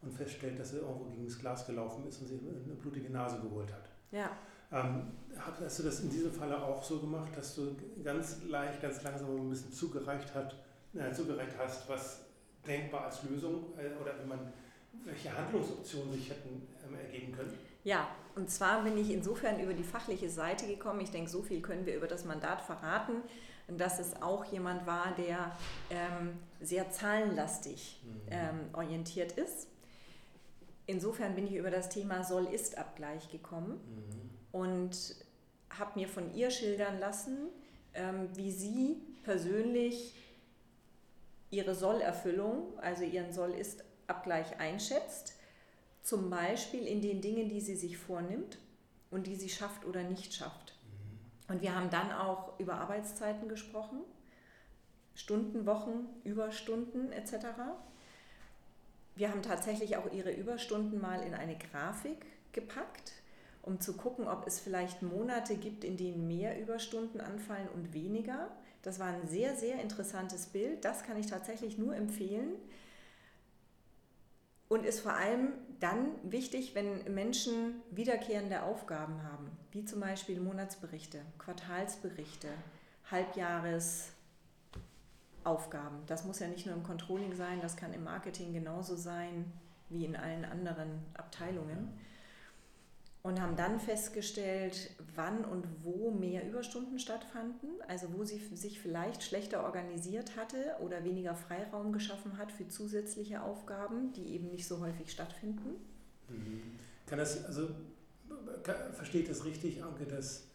und 0.03 0.11
feststellt, 0.11 0.59
dass 0.59 0.73
er 0.73 0.81
irgendwo 0.81 1.05
gegen 1.05 1.25
das 1.25 1.39
Glas 1.39 1.65
gelaufen 1.65 2.07
ist 2.07 2.21
und 2.21 2.27
sich 2.27 2.39
eine 2.39 2.75
blutige 2.75 3.09
Nase 3.09 3.39
geholt 3.39 3.71
hat. 3.71 3.89
Ja. 4.11 4.29
Ähm, 4.71 5.11
hast 5.37 5.79
du 5.79 5.83
das 5.83 5.99
in 6.01 6.09
diesem 6.09 6.31
Falle 6.31 6.61
auch 6.61 6.83
so 6.83 6.99
gemacht, 6.99 7.31
dass 7.35 7.55
du 7.55 7.75
ganz 8.03 8.43
leicht, 8.47 8.81
ganz 8.81 9.03
langsam 9.03 9.35
ein 9.35 9.49
bisschen 9.49 9.71
zugereicht, 9.71 10.33
hat, 10.33 10.55
äh, 10.95 11.11
zugereicht 11.11 11.55
hast, 11.57 11.87
was 11.89 12.21
denkbar 12.65 13.05
als 13.05 13.23
Lösung 13.23 13.65
äh, 13.77 14.01
oder 14.01 14.17
wenn 14.19 14.27
man, 14.27 14.53
welche 15.05 15.35
Handlungsoptionen 15.35 16.13
sich 16.13 16.29
hätten 16.29 16.67
ähm, 16.87 16.95
ergeben 16.95 17.33
können? 17.33 17.53
Ja, 17.83 18.07
und 18.35 18.49
zwar 18.49 18.83
bin 18.83 18.97
ich 18.97 19.11
insofern 19.11 19.59
über 19.59 19.73
die 19.73 19.83
fachliche 19.83 20.29
Seite 20.29 20.65
gekommen. 20.65 21.01
Ich 21.01 21.11
denke, 21.11 21.29
so 21.29 21.41
viel 21.41 21.61
können 21.61 21.85
wir 21.85 21.95
über 21.95 22.07
das 22.07 22.25
Mandat 22.25 22.61
verraten, 22.61 23.15
dass 23.67 23.99
es 23.99 24.21
auch 24.21 24.45
jemand 24.45 24.87
war, 24.87 25.13
der 25.17 25.55
ähm, 25.89 26.39
sehr 26.61 26.89
zahlenlastig 26.89 28.01
mhm. 28.03 28.21
ähm, 28.31 28.59
orientiert 28.73 29.33
ist. 29.33 29.67
Insofern 30.85 31.35
bin 31.35 31.47
ich 31.47 31.55
über 31.55 31.71
das 31.71 31.89
Thema 31.89 32.23
Soll-Ist-Abgleich 32.23 33.29
gekommen 33.29 33.79
mhm. 34.51 34.59
und 34.59 35.15
habe 35.69 35.99
mir 35.99 36.07
von 36.07 36.33
ihr 36.33 36.51
schildern 36.51 36.99
lassen, 36.99 37.49
ähm, 37.93 38.29
wie 38.35 38.51
sie 38.51 38.97
persönlich 39.23 40.15
ihre 41.51 41.75
Sollerfüllung, 41.75 42.77
also 42.79 43.03
ihren 43.03 43.31
Soll-Ist-Abgleich 43.31 44.59
einschätzt 44.59 45.35
zum 46.03 46.29
Beispiel 46.29 46.85
in 46.85 47.01
den 47.01 47.21
Dingen, 47.21 47.49
die 47.49 47.61
sie 47.61 47.75
sich 47.75 47.97
vornimmt 47.97 48.59
und 49.09 49.25
die 49.25 49.35
sie 49.35 49.49
schafft 49.49 49.85
oder 49.85 50.03
nicht 50.03 50.33
schafft. 50.33 50.75
Und 51.47 51.61
wir 51.61 51.75
haben 51.75 51.89
dann 51.89 52.11
auch 52.11 52.59
über 52.59 52.75
Arbeitszeiten 52.75 53.47
gesprochen, 53.47 54.01
Stunden, 55.15 55.65
Wochen, 55.65 56.07
Überstunden 56.23 57.11
etc. 57.11 57.33
Wir 59.15 59.29
haben 59.29 59.43
tatsächlich 59.43 59.97
auch 59.97 60.11
ihre 60.11 60.31
Überstunden 60.31 60.99
mal 60.99 61.21
in 61.21 61.33
eine 61.33 61.57
Grafik 61.57 62.25
gepackt, 62.51 63.13
um 63.61 63.79
zu 63.79 63.95
gucken, 63.95 64.27
ob 64.27 64.47
es 64.47 64.59
vielleicht 64.59 65.01
Monate 65.01 65.55
gibt, 65.55 65.83
in 65.83 65.97
denen 65.97 66.27
mehr 66.27 66.59
Überstunden 66.59 67.21
anfallen 67.21 67.67
und 67.73 67.93
weniger. 67.93 68.51
Das 68.81 68.99
war 68.99 69.07
ein 69.07 69.27
sehr, 69.27 69.55
sehr 69.55 69.81
interessantes 69.81 70.47
Bild. 70.47 70.83
Das 70.83 71.03
kann 71.03 71.17
ich 71.17 71.27
tatsächlich 71.27 71.77
nur 71.77 71.95
empfehlen 71.95 72.55
und 74.73 74.85
ist 74.85 75.01
vor 75.01 75.13
allem 75.13 75.53
dann 75.79 76.07
wichtig, 76.23 76.73
wenn 76.73 77.13
Menschen 77.13 77.81
wiederkehrende 77.91 78.63
Aufgaben 78.63 79.21
haben, 79.23 79.51
wie 79.71 79.85
zum 79.85 79.99
Beispiel 79.99 80.39
Monatsberichte, 80.39 81.21
Quartalsberichte, 81.37 82.47
Halbjahresaufgaben. 85.43 85.99
Das 86.07 86.25
muss 86.25 86.39
ja 86.39 86.47
nicht 86.47 86.65
nur 86.65 86.75
im 86.75 86.83
Controlling 86.83 87.35
sein, 87.35 87.61
das 87.61 87.75
kann 87.75 87.93
im 87.93 88.03
Marketing 88.03 88.53
genauso 88.53 88.95
sein 88.95 89.45
wie 89.89 90.05
in 90.05 90.15
allen 90.15 90.45
anderen 90.45 91.03
Abteilungen 91.13 91.89
und 93.21 93.41
haben 93.41 93.55
dann 93.55 93.79
festgestellt, 93.79 94.89
wann 95.15 95.45
und 95.45 95.65
wo 95.83 96.11
mehr 96.11 96.45
Überstunden 96.47 96.99
stattfanden, 96.99 97.69
also 97.87 98.07
wo 98.13 98.25
sie 98.25 98.39
sich 98.53 98.81
vielleicht 98.81 99.23
schlechter 99.23 99.63
organisiert 99.63 100.35
hatte 100.35 100.75
oder 100.81 101.03
weniger 101.03 101.35
Freiraum 101.35 101.93
geschaffen 101.93 102.37
hat 102.37 102.51
für 102.51 102.67
zusätzliche 102.67 103.41
Aufgaben, 103.41 104.11
die 104.13 104.33
eben 104.33 104.49
nicht 104.49 104.67
so 104.67 104.79
häufig 104.79 105.11
stattfinden. 105.11 105.75
Mhm. 106.27 106.61
Kann 107.05 107.19
das, 107.19 107.45
also 107.45 107.69
verstehe 108.93 109.21
ich 109.21 109.27
das 109.27 109.45
richtig, 109.45 109.83
Anke, 109.83 110.05
dass 110.05 110.47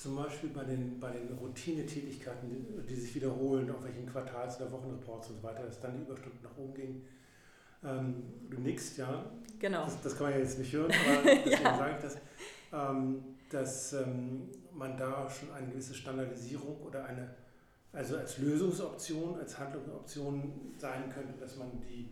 zum 0.00 0.16
Beispiel 0.16 0.48
bei 0.48 0.64
den, 0.64 0.98
bei 0.98 1.10
den 1.10 1.36
Routinetätigkeiten, 1.36 2.84
die, 2.88 2.94
sich 2.94 3.14
wiederholen, 3.14 3.70
auf 3.70 3.84
welchen 3.84 4.06
Quartals- 4.06 4.58
oder 4.58 4.72
Wochenreports 4.72 5.28
und 5.28 5.36
so 5.36 5.42
weiter, 5.42 5.62
dass 5.64 5.78
dann 5.78 5.94
die 5.94 6.02
Überstunden 6.02 6.38
nach 6.42 6.56
oben 6.56 6.74
gingen? 6.74 7.04
Ähm, 7.84 8.22
du 8.48 8.60
nickst, 8.60 8.96
ja. 8.96 9.26
Genau. 9.58 9.84
Das, 9.84 10.00
das, 10.00 10.16
kann 10.16 10.28
man 10.28 10.32
ja 10.32 10.38
jetzt 10.38 10.58
nicht 10.58 10.72
hören, 10.72 10.90
aber 11.06 11.34
deswegen 11.34 11.62
ja. 11.62 11.76
sage 11.76 11.94
ich 11.96 12.02
das, 12.02 12.16
ähm, 12.72 13.24
dass 13.50 13.92
ähm, 13.92 14.48
man 14.72 14.96
da 14.96 15.28
schon 15.28 15.52
eine 15.52 15.68
gewisse 15.68 15.94
Standardisierung 15.94 16.80
oder 16.80 17.04
eine, 17.04 17.34
also 17.92 18.16
als 18.16 18.38
Lösungsoption, 18.38 19.38
als 19.38 19.58
Handlungsoption 19.58 20.72
sein 20.78 21.10
könnte, 21.12 21.38
dass 21.38 21.56
man 21.56 21.68
die, 21.82 22.08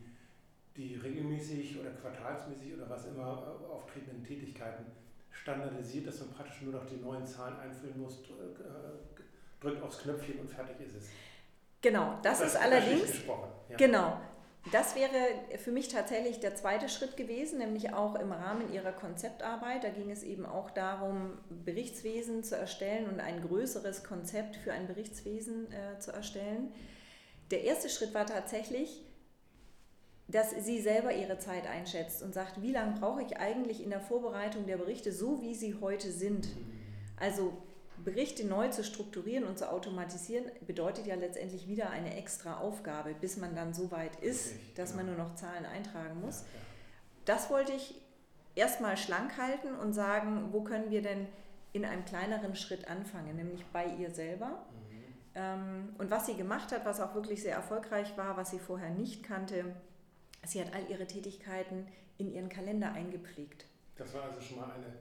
die 0.76 0.96
regelmäßig 0.96 1.80
oder 1.80 1.90
quartalsmäßig 1.92 2.74
oder 2.74 2.90
was 2.90 3.06
immer 3.06 3.58
auftretenden 3.70 4.22
Tätigkeiten 4.22 4.84
standardisiert, 5.30 6.06
dass 6.06 6.20
man 6.20 6.30
praktisch 6.30 6.62
nur 6.62 6.72
noch 6.72 6.86
die 6.86 6.96
neuen 6.96 7.26
Zahlen 7.26 7.58
einfüllen 7.58 8.00
muss, 8.00 8.20
äh, 8.20 9.60
drückt 9.60 9.82
aufs 9.82 9.98
Knöpfchen 9.98 10.40
und 10.40 10.50
fertig 10.50 10.80
ist 10.86 10.96
es. 10.96 11.08
Genau, 11.80 12.18
das, 12.22 12.40
das 12.40 12.54
ist 12.54 12.56
allerdings. 12.56 13.24
Ja. 13.68 13.76
Genau, 13.76 14.20
das 14.72 14.94
wäre 14.96 15.14
für 15.58 15.70
mich 15.70 15.88
tatsächlich 15.88 16.40
der 16.40 16.54
zweite 16.54 16.88
Schritt 16.88 17.16
gewesen, 17.16 17.58
nämlich 17.58 17.94
auch 17.94 18.16
im 18.16 18.32
Rahmen 18.32 18.72
ihrer 18.72 18.92
Konzeptarbeit. 18.92 19.84
Da 19.84 19.88
ging 19.88 20.10
es 20.10 20.22
eben 20.22 20.44
auch 20.44 20.70
darum, 20.70 21.38
Berichtswesen 21.64 22.42
zu 22.44 22.56
erstellen 22.56 23.08
und 23.08 23.20
ein 23.20 23.40
größeres 23.40 24.04
Konzept 24.04 24.56
für 24.56 24.72
ein 24.72 24.86
Berichtswesen 24.86 25.72
äh, 25.72 25.98
zu 25.98 26.12
erstellen. 26.12 26.72
Der 27.50 27.64
erste 27.64 27.88
Schritt 27.88 28.12
war 28.12 28.26
tatsächlich, 28.26 29.02
dass 30.28 30.50
sie 30.50 30.80
selber 30.80 31.14
ihre 31.14 31.38
Zeit 31.38 31.66
einschätzt 31.66 32.22
und 32.22 32.34
sagt, 32.34 32.60
wie 32.60 32.72
lange 32.72 33.00
brauche 33.00 33.22
ich 33.22 33.38
eigentlich 33.38 33.82
in 33.82 33.90
der 33.90 34.00
Vorbereitung 34.00 34.66
der 34.66 34.76
Berichte, 34.76 35.10
so 35.10 35.40
wie 35.40 35.54
sie 35.54 35.76
heute 35.80 36.12
sind. 36.12 36.48
Also 37.18 37.56
Berichte 38.04 38.46
neu 38.46 38.68
zu 38.68 38.84
strukturieren 38.84 39.44
und 39.44 39.58
zu 39.58 39.70
automatisieren, 39.70 40.44
bedeutet 40.66 41.06
ja 41.06 41.14
letztendlich 41.14 41.66
wieder 41.66 41.90
eine 41.90 42.16
extra 42.16 42.58
Aufgabe, 42.58 43.14
bis 43.18 43.38
man 43.38 43.56
dann 43.56 43.72
so 43.72 43.90
weit 43.90 44.16
ist, 44.20 44.54
dass 44.76 44.94
man 44.94 45.06
nur 45.06 45.16
noch 45.16 45.34
Zahlen 45.34 45.64
eintragen 45.64 46.20
muss. 46.20 46.44
Das 47.24 47.50
wollte 47.50 47.72
ich 47.72 47.94
erstmal 48.54 48.96
schlank 48.96 49.38
halten 49.38 49.74
und 49.74 49.94
sagen, 49.94 50.48
wo 50.52 50.62
können 50.62 50.90
wir 50.90 51.02
denn 51.02 51.26
in 51.72 51.84
einem 51.84 52.04
kleineren 52.04 52.54
Schritt 52.54 52.88
anfangen, 52.88 53.36
nämlich 53.36 53.64
bei 53.72 53.86
ihr 53.98 54.10
selber. 54.10 54.46
Mhm. 54.48 55.14
Ähm, 55.34 55.88
und 55.98 56.10
was 56.10 56.26
sie 56.26 56.34
gemacht 56.34 56.72
hat, 56.72 56.84
was 56.84 57.00
auch 57.00 57.14
wirklich 57.14 57.42
sehr 57.42 57.54
erfolgreich 57.54 58.16
war, 58.16 58.36
was 58.36 58.50
sie 58.50 58.58
vorher 58.58 58.90
nicht 58.90 59.22
kannte, 59.22 59.74
sie 60.50 60.60
hat 60.60 60.74
all 60.74 60.90
ihre 60.90 61.06
Tätigkeiten 61.06 61.86
in 62.16 62.32
ihren 62.32 62.48
Kalender 62.48 62.92
eingepflegt. 62.92 63.66
Das 63.96 64.14
war 64.14 64.24
also 64.24 64.40
schon 64.40 64.58
mal 64.58 64.70
eine 64.70 64.94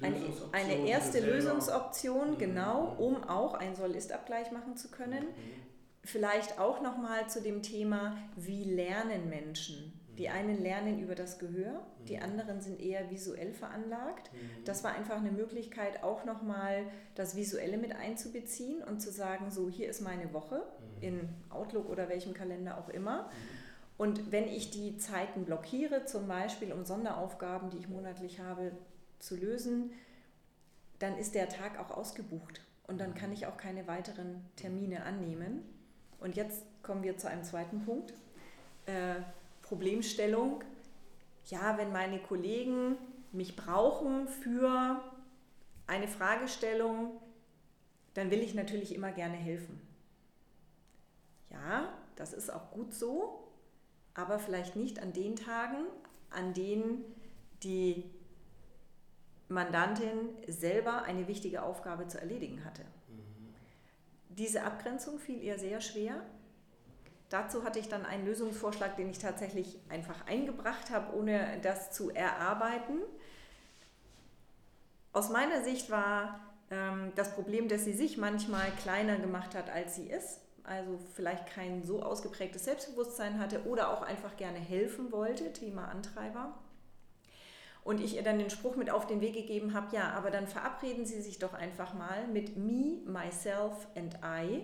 eine, 0.00 0.16
eine 0.52 0.88
erste 0.88 1.20
Lösungsoption, 1.20 2.32
mhm. 2.32 2.38
genau, 2.38 2.94
um 2.98 3.22
auch 3.24 3.54
einen 3.54 3.74
Soll-Ist-Abgleich 3.74 4.50
machen 4.50 4.76
zu 4.76 4.90
können. 4.90 5.24
Mhm. 5.24 5.62
Vielleicht 6.04 6.58
auch 6.58 6.80
nochmal 6.82 7.28
zu 7.28 7.42
dem 7.42 7.62
Thema, 7.62 8.16
wie 8.36 8.64
lernen 8.64 9.28
Menschen? 9.28 9.92
Die 10.18 10.28
mhm. 10.28 10.34
einen 10.34 10.62
lernen 10.62 10.98
über 10.98 11.14
das 11.14 11.38
Gehör, 11.38 11.86
die 12.08 12.18
anderen 12.18 12.60
sind 12.60 12.80
eher 12.80 13.10
visuell 13.10 13.52
veranlagt. 13.52 14.30
Das 14.64 14.82
war 14.82 14.92
einfach 14.92 15.16
eine 15.16 15.30
Möglichkeit, 15.30 16.02
auch 16.02 16.24
nochmal 16.24 16.86
das 17.14 17.36
Visuelle 17.36 17.76
mit 17.76 17.94
einzubeziehen 17.94 18.82
und 18.82 19.00
zu 19.00 19.12
sagen, 19.12 19.50
so 19.50 19.68
hier 19.68 19.88
ist 19.88 20.00
meine 20.00 20.32
Woche 20.32 20.62
in 21.00 21.28
Outlook 21.50 21.88
oder 21.88 22.08
welchem 22.08 22.34
Kalender 22.34 22.78
auch 22.78 22.88
immer. 22.88 23.30
Und 24.02 24.32
wenn 24.32 24.48
ich 24.48 24.72
die 24.72 24.96
Zeiten 24.96 25.44
blockiere, 25.44 26.06
zum 26.06 26.26
Beispiel 26.26 26.72
um 26.72 26.84
Sonderaufgaben, 26.84 27.70
die 27.70 27.78
ich 27.78 27.88
monatlich 27.88 28.40
habe, 28.40 28.72
zu 29.20 29.36
lösen, 29.36 29.92
dann 30.98 31.16
ist 31.16 31.36
der 31.36 31.48
Tag 31.48 31.78
auch 31.78 31.96
ausgebucht 31.96 32.62
und 32.88 33.00
dann 33.00 33.14
kann 33.14 33.30
ich 33.30 33.46
auch 33.46 33.56
keine 33.56 33.86
weiteren 33.86 34.44
Termine 34.56 35.04
annehmen. 35.04 35.62
Und 36.18 36.34
jetzt 36.34 36.64
kommen 36.82 37.04
wir 37.04 37.16
zu 37.16 37.28
einem 37.28 37.44
zweiten 37.44 37.84
Punkt. 37.84 38.12
Äh, 38.86 39.20
Problemstellung. 39.62 40.64
Ja, 41.46 41.78
wenn 41.78 41.92
meine 41.92 42.18
Kollegen 42.18 42.96
mich 43.30 43.54
brauchen 43.54 44.26
für 44.26 45.00
eine 45.86 46.08
Fragestellung, 46.08 47.20
dann 48.14 48.32
will 48.32 48.40
ich 48.40 48.54
natürlich 48.54 48.96
immer 48.96 49.12
gerne 49.12 49.36
helfen. 49.36 49.80
Ja, 51.50 51.92
das 52.16 52.32
ist 52.32 52.52
auch 52.52 52.72
gut 52.72 52.92
so, 52.94 53.41
aber 54.14 54.38
vielleicht 54.38 54.76
nicht 54.76 55.00
an 55.00 55.12
den 55.12 55.36
Tagen, 55.36 55.86
an 56.30 56.54
denen 56.54 57.04
die 57.62 58.10
Mandantin 59.48 60.30
selber 60.48 61.02
eine 61.02 61.28
wichtige 61.28 61.62
Aufgabe 61.62 62.08
zu 62.08 62.18
erledigen 62.18 62.64
hatte. 62.64 62.82
Mhm. 62.82 63.54
Diese 64.30 64.64
Abgrenzung 64.64 65.18
fiel 65.18 65.42
ihr 65.42 65.58
sehr 65.58 65.80
schwer. 65.80 66.22
Dazu 67.28 67.64
hatte 67.64 67.78
ich 67.78 67.88
dann 67.88 68.04
einen 68.04 68.26
Lösungsvorschlag, 68.26 68.96
den 68.96 69.08
ich 69.08 69.18
tatsächlich 69.18 69.78
einfach 69.88 70.26
eingebracht 70.26 70.90
habe, 70.90 71.16
ohne 71.16 71.60
das 71.62 71.90
zu 71.92 72.10
erarbeiten. 72.10 72.98
Aus 75.14 75.30
meiner 75.30 75.62
Sicht 75.64 75.90
war 75.90 76.40
ähm, 76.70 77.12
das 77.14 77.34
Problem, 77.34 77.68
dass 77.68 77.84
sie 77.84 77.94
sich 77.94 78.18
manchmal 78.18 78.70
kleiner 78.82 79.16
gemacht 79.16 79.54
hat, 79.54 79.70
als 79.70 79.96
sie 79.96 80.08
ist. 80.08 80.41
Also 80.64 80.98
vielleicht 81.14 81.46
kein 81.46 81.82
so 81.82 82.02
ausgeprägtes 82.02 82.64
Selbstbewusstsein 82.64 83.38
hatte 83.38 83.66
oder 83.66 83.90
auch 83.90 84.02
einfach 84.02 84.36
gerne 84.36 84.58
helfen 84.58 85.10
wollte, 85.10 85.52
Thema 85.52 85.88
Antreiber. 85.88 86.54
Und 87.84 88.00
ich 88.00 88.14
ihr 88.14 88.22
dann 88.22 88.38
den 88.38 88.50
Spruch 88.50 88.76
mit 88.76 88.90
auf 88.90 89.06
den 89.06 89.20
Weg 89.20 89.34
gegeben 89.34 89.74
habe, 89.74 89.94
ja, 89.94 90.10
aber 90.10 90.30
dann 90.30 90.46
verabreden 90.46 91.04
Sie 91.04 91.20
sich 91.20 91.40
doch 91.40 91.52
einfach 91.52 91.94
mal 91.94 92.28
mit 92.28 92.56
me, 92.56 93.00
myself 93.04 93.88
and 93.96 94.16
I. 94.24 94.62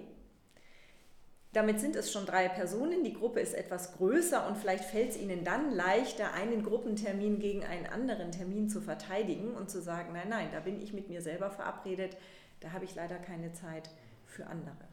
Damit 1.53 1.81
sind 1.81 1.97
es 1.97 2.13
schon 2.13 2.27
drei 2.27 2.49
Personen, 2.49 3.03
die 3.03 3.15
Gruppe 3.15 3.41
ist 3.41 3.55
etwas 3.55 3.97
größer 3.97 4.47
und 4.47 4.57
vielleicht 4.57 4.85
fällt 4.85 5.11
es 5.11 5.17
Ihnen 5.17 5.45
dann 5.45 5.75
leichter, 5.75 6.33
einen 6.35 6.63
Gruppentermin 6.63 7.41
gegen 7.41 7.65
einen 7.65 7.87
anderen 7.87 8.31
Termin 8.31 8.69
zu 8.69 8.81
verteidigen 8.81 9.55
und 9.55 9.69
zu 9.69 9.81
sagen, 9.81 10.13
nein, 10.13 10.29
nein, 10.29 10.49
da 10.53 10.61
bin 10.61 10.81
ich 10.81 10.93
mit 10.93 11.09
mir 11.09 11.23
selber 11.23 11.51
verabredet, 11.51 12.17
da 12.61 12.73
habe 12.73 12.85
ich 12.85 12.95
leider 12.95 13.17
keine 13.17 13.53
Zeit 13.53 13.91
für 14.27 14.47
andere. 14.47 14.88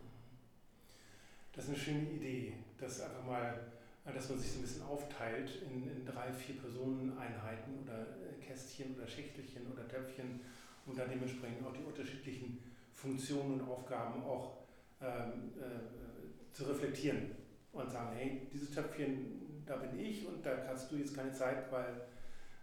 Das 1.55 1.65
ist 1.65 1.69
eine 1.69 1.79
schöne 1.79 2.09
Idee, 2.11 2.53
dass 2.77 3.01
einfach 3.01 3.25
mal 3.25 3.71
dass 4.13 4.29
man 4.29 4.37
sich 4.37 4.51
so 4.51 4.59
ein 4.59 4.61
bisschen 4.61 4.83
aufteilt 4.83 5.49
in, 5.63 5.89
in 5.89 6.05
drei, 6.05 6.31
vier 6.31 6.57
Personen-Einheiten 6.59 7.79
oder 7.83 8.01
äh, 8.01 8.45
Kästchen 8.45 8.95
oder 8.95 9.07
Schächtelchen 9.07 9.65
oder 9.71 9.87
Töpfchen 9.87 10.41
und 10.85 10.97
dann 10.97 11.09
dementsprechend 11.09 11.65
auch 11.65 11.73
die 11.73 11.83
unterschiedlichen 11.83 12.59
Funktionen 12.93 13.59
und 13.59 13.67
Aufgaben 13.67 14.23
auch 14.23 14.57
ähm, 15.01 15.53
äh, 15.57 16.53
zu 16.53 16.65
reflektieren 16.65 17.31
und 17.71 17.89
sagen, 17.89 18.15
hey, 18.15 18.47
dieses 18.53 18.69
Töpfchen, 18.71 19.63
da 19.65 19.77
bin 19.77 19.99
ich 19.99 20.27
und 20.27 20.45
da 20.45 20.55
hast 20.67 20.91
du 20.91 20.97
jetzt 20.97 21.15
keine 21.15 21.31
Zeit, 21.31 21.71
weil 21.71 22.01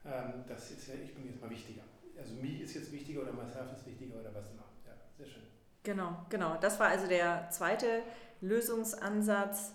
ähm, 0.04 0.44
das 0.46 0.70
ist 0.70 0.86
ja, 0.86 0.94
ich 0.94 1.12
bin 1.14 1.26
jetzt 1.26 1.40
mal 1.40 1.50
wichtiger. 1.50 1.82
Also 2.16 2.34
me 2.34 2.62
ist 2.62 2.74
jetzt 2.74 2.92
wichtiger 2.92 3.22
oder 3.22 3.32
myself 3.32 3.72
ist 3.72 3.84
wichtiger 3.86 4.20
oder 4.20 4.32
was 4.32 4.46
immer. 4.50 4.64
Ja, 4.86 4.92
sehr 5.16 5.26
schön. 5.26 5.42
Genau, 5.82 6.24
genau. 6.28 6.56
Das 6.60 6.78
war 6.78 6.88
also 6.88 7.08
der 7.08 7.50
zweite 7.50 8.02
Lösungsansatz 8.42 9.72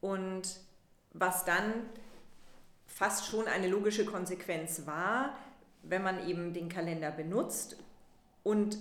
und 0.00 0.60
was 1.12 1.44
dann 1.44 1.72
fast 2.86 3.26
schon 3.26 3.46
eine 3.46 3.68
logische 3.68 4.04
Konsequenz 4.04 4.86
war, 4.86 5.36
wenn 5.82 6.02
man 6.02 6.26
eben 6.28 6.52
den 6.52 6.68
Kalender 6.68 7.10
benutzt 7.10 7.76
und 8.42 8.78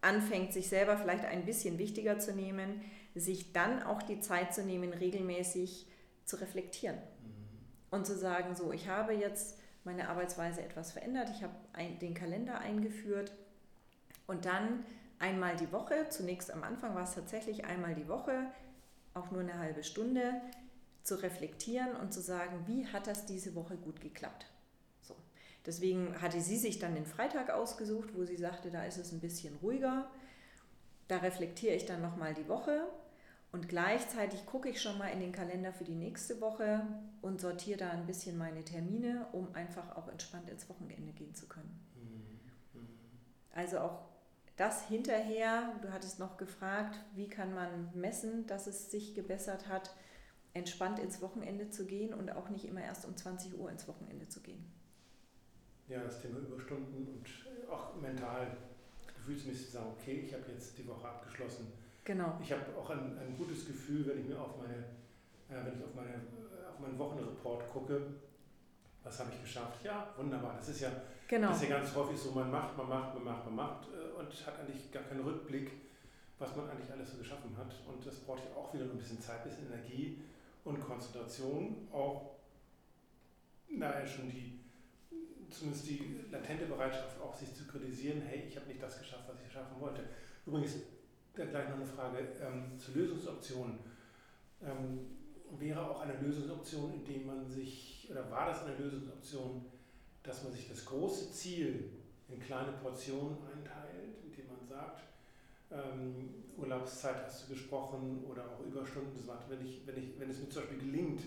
anfängt, 0.00 0.52
sich 0.52 0.68
selber 0.68 0.96
vielleicht 0.96 1.24
ein 1.24 1.44
bisschen 1.44 1.78
wichtiger 1.78 2.18
zu 2.18 2.32
nehmen, 2.32 2.80
sich 3.14 3.52
dann 3.52 3.82
auch 3.82 4.02
die 4.02 4.20
Zeit 4.20 4.54
zu 4.54 4.62
nehmen, 4.62 4.92
regelmäßig 4.92 5.86
zu 6.24 6.36
reflektieren 6.36 6.96
mhm. 6.96 7.96
und 7.96 8.06
zu 8.06 8.16
sagen, 8.16 8.54
so, 8.54 8.72
ich 8.72 8.88
habe 8.88 9.12
jetzt 9.12 9.58
meine 9.84 10.08
Arbeitsweise 10.08 10.62
etwas 10.62 10.92
verändert, 10.92 11.30
ich 11.34 11.42
habe 11.42 11.54
den 12.00 12.14
Kalender 12.14 12.58
eingeführt 12.58 13.32
und 14.26 14.44
dann 14.44 14.84
einmal 15.20 15.54
die 15.56 15.70
Woche, 15.70 16.08
zunächst 16.08 16.50
am 16.50 16.64
Anfang 16.64 16.94
war 16.94 17.04
es 17.04 17.14
tatsächlich 17.14 17.64
einmal 17.64 17.94
die 17.94 18.08
Woche, 18.08 18.46
auch 19.14 19.30
nur 19.30 19.42
eine 19.42 19.58
halbe 19.58 19.84
Stunde, 19.84 20.40
zu 21.04 21.22
reflektieren 21.22 21.94
und 21.96 22.12
zu 22.12 22.20
sagen, 22.20 22.64
wie 22.66 22.86
hat 22.86 23.06
das 23.06 23.26
diese 23.26 23.54
Woche 23.54 23.76
gut 23.76 24.00
geklappt. 24.00 24.46
So. 25.00 25.14
Deswegen 25.64 26.20
hatte 26.20 26.40
sie 26.40 26.56
sich 26.56 26.78
dann 26.78 26.94
den 26.94 27.06
Freitag 27.06 27.50
ausgesucht, 27.50 28.10
wo 28.14 28.24
sie 28.24 28.36
sagte, 28.36 28.70
da 28.70 28.84
ist 28.84 28.98
es 28.98 29.12
ein 29.12 29.20
bisschen 29.20 29.56
ruhiger. 29.56 30.10
Da 31.08 31.18
reflektiere 31.18 31.74
ich 31.74 31.86
dann 31.86 32.02
nochmal 32.02 32.34
die 32.34 32.48
Woche 32.48 32.86
und 33.52 33.68
gleichzeitig 33.68 34.46
gucke 34.46 34.68
ich 34.68 34.80
schon 34.80 34.96
mal 34.98 35.08
in 35.08 35.20
den 35.20 35.32
Kalender 35.32 35.72
für 35.72 35.84
die 35.84 35.94
nächste 35.94 36.40
Woche 36.40 36.86
und 37.20 37.40
sortiere 37.40 37.78
da 37.78 37.90
ein 37.90 38.06
bisschen 38.06 38.38
meine 38.38 38.64
Termine, 38.64 39.26
um 39.32 39.52
einfach 39.54 39.96
auch 39.96 40.08
entspannt 40.08 40.48
ins 40.48 40.68
Wochenende 40.68 41.12
gehen 41.12 41.34
zu 41.34 41.48
können. 41.48 41.80
Mhm. 41.96 42.86
Also 43.52 43.80
auch 43.80 44.09
das 44.60 44.86
hinterher, 44.86 45.72
du 45.80 45.90
hattest 45.90 46.18
noch 46.18 46.36
gefragt, 46.36 46.98
wie 47.14 47.28
kann 47.28 47.54
man 47.54 47.90
messen, 47.94 48.46
dass 48.46 48.66
es 48.66 48.90
sich 48.90 49.14
gebessert 49.14 49.68
hat 49.68 49.94
entspannt 50.52 50.98
ins 50.98 51.22
Wochenende 51.22 51.70
zu 51.70 51.86
gehen 51.86 52.12
und 52.12 52.30
auch 52.32 52.50
nicht 52.50 52.64
immer 52.64 52.82
erst 52.82 53.06
um 53.06 53.16
20 53.16 53.58
Uhr 53.58 53.70
ins 53.70 53.86
Wochenende 53.86 54.28
zu 54.28 54.40
gehen. 54.40 54.64
Ja, 55.88 56.02
das 56.02 56.20
Thema 56.20 56.38
Überstunden 56.38 57.06
und 57.06 57.70
auch 57.70 57.96
mental 57.96 58.56
gefühlsmäßig 59.16 59.66
zu 59.66 59.72
sagen, 59.72 59.90
okay, 59.98 60.22
ich 60.26 60.34
habe 60.34 60.44
jetzt 60.48 60.76
die 60.76 60.86
Woche 60.86 61.08
abgeschlossen. 61.08 61.72
Genau. 62.04 62.38
Ich 62.42 62.52
habe 62.52 62.62
auch 62.76 62.90
ein, 62.90 63.18
ein 63.18 63.36
gutes 63.36 63.66
Gefühl, 63.66 64.06
wenn 64.06 64.20
ich 64.20 64.26
mir 64.26 64.40
auf 64.40 64.56
meine, 64.58 64.74
äh, 65.48 65.64
wenn 65.64 65.78
ich 65.78 65.84
auf 65.84 65.94
meine, 65.94 66.14
auf 66.68 66.80
meinen 66.80 66.98
Wochenreport 66.98 67.68
gucke, 67.68 68.02
was 69.02 69.18
habe 69.20 69.30
ich 69.32 69.40
geschafft? 69.42 69.84
Ja, 69.84 70.08
wunderbar. 70.16 70.54
Das 70.56 70.68
ist 70.68 70.80
ja, 70.80 70.90
genau. 71.28 71.48
das 71.48 71.62
ist 71.62 71.68
ja 71.68 71.78
ganz 71.78 71.94
häufig 71.94 72.18
so, 72.18 72.32
man 72.32 72.50
macht, 72.50 72.76
man 72.76 72.88
macht, 72.88 73.14
man 73.14 73.24
macht, 73.24 73.44
man 73.46 73.54
macht 73.54 73.88
äh, 73.88 74.18
und 74.18 74.46
hat 74.46 74.60
eigentlich 74.60 74.90
gar 74.92 75.02
keinen 75.04 75.22
Rückblick, 75.22 75.72
was 76.38 76.54
man 76.56 76.68
eigentlich 76.68 76.92
alles 76.92 77.12
so 77.12 77.18
geschaffen 77.18 77.56
hat. 77.56 77.74
Und 77.86 78.06
das 78.06 78.16
braucht 78.20 78.42
ja 78.44 78.56
auch 78.56 78.72
wieder 78.74 78.84
ein 78.84 78.96
bisschen 78.96 79.20
Zeit, 79.20 79.42
ein 79.42 79.50
bisschen 79.50 79.72
Energie 79.72 80.22
und 80.64 80.80
Konzentration 80.80 81.88
auch 81.92 82.40
naja, 83.70 84.06
schon 84.06 84.28
die, 84.28 84.58
zumindest 85.50 85.88
die 85.88 86.20
latente 86.30 86.66
Bereitschaft 86.66 87.20
auch 87.20 87.34
sich 87.34 87.54
zu 87.54 87.66
kritisieren, 87.66 88.22
hey, 88.22 88.44
ich 88.48 88.56
habe 88.56 88.66
nicht 88.66 88.82
das 88.82 88.98
geschafft, 88.98 89.24
was 89.28 89.36
ich 89.46 89.52
schaffen 89.52 89.80
wollte. 89.80 90.04
Übrigens, 90.46 90.76
da 91.34 91.44
gleich 91.44 91.68
noch 91.68 91.76
eine 91.76 91.86
Frage 91.86 92.18
ähm, 92.40 92.78
zu 92.78 92.92
Lösungsoptionen. 92.92 93.78
Ähm, 94.62 95.19
wäre 95.58 95.90
auch 95.90 96.00
eine 96.00 96.14
Lösungsoption, 96.20 96.92
indem 96.94 97.26
man 97.26 97.48
sich, 97.48 98.08
oder 98.10 98.30
war 98.30 98.46
das 98.46 98.64
eine 98.64 98.76
Lösungsoption, 98.76 99.64
dass 100.22 100.44
man 100.44 100.52
sich 100.52 100.68
das 100.68 100.84
große 100.84 101.32
Ziel 101.32 101.90
in 102.28 102.38
kleine 102.40 102.72
Portionen 102.72 103.36
einteilt, 103.52 104.16
indem 104.24 104.46
man 104.48 104.66
sagt, 104.66 105.02
ähm, 105.70 106.44
Urlaubszeit 106.56 107.16
hast 107.24 107.44
du 107.44 107.54
gesprochen 107.54 108.24
oder 108.30 108.44
auch 108.44 108.60
Überstunden. 108.64 109.12
Das 109.16 109.26
macht, 109.26 109.48
wenn, 109.48 109.64
ich, 109.64 109.86
wenn, 109.86 109.96
ich, 109.96 110.18
wenn 110.18 110.30
es 110.30 110.38
mir 110.38 110.48
zum 110.48 110.62
Beispiel 110.62 110.78
gelingt, 110.78 111.22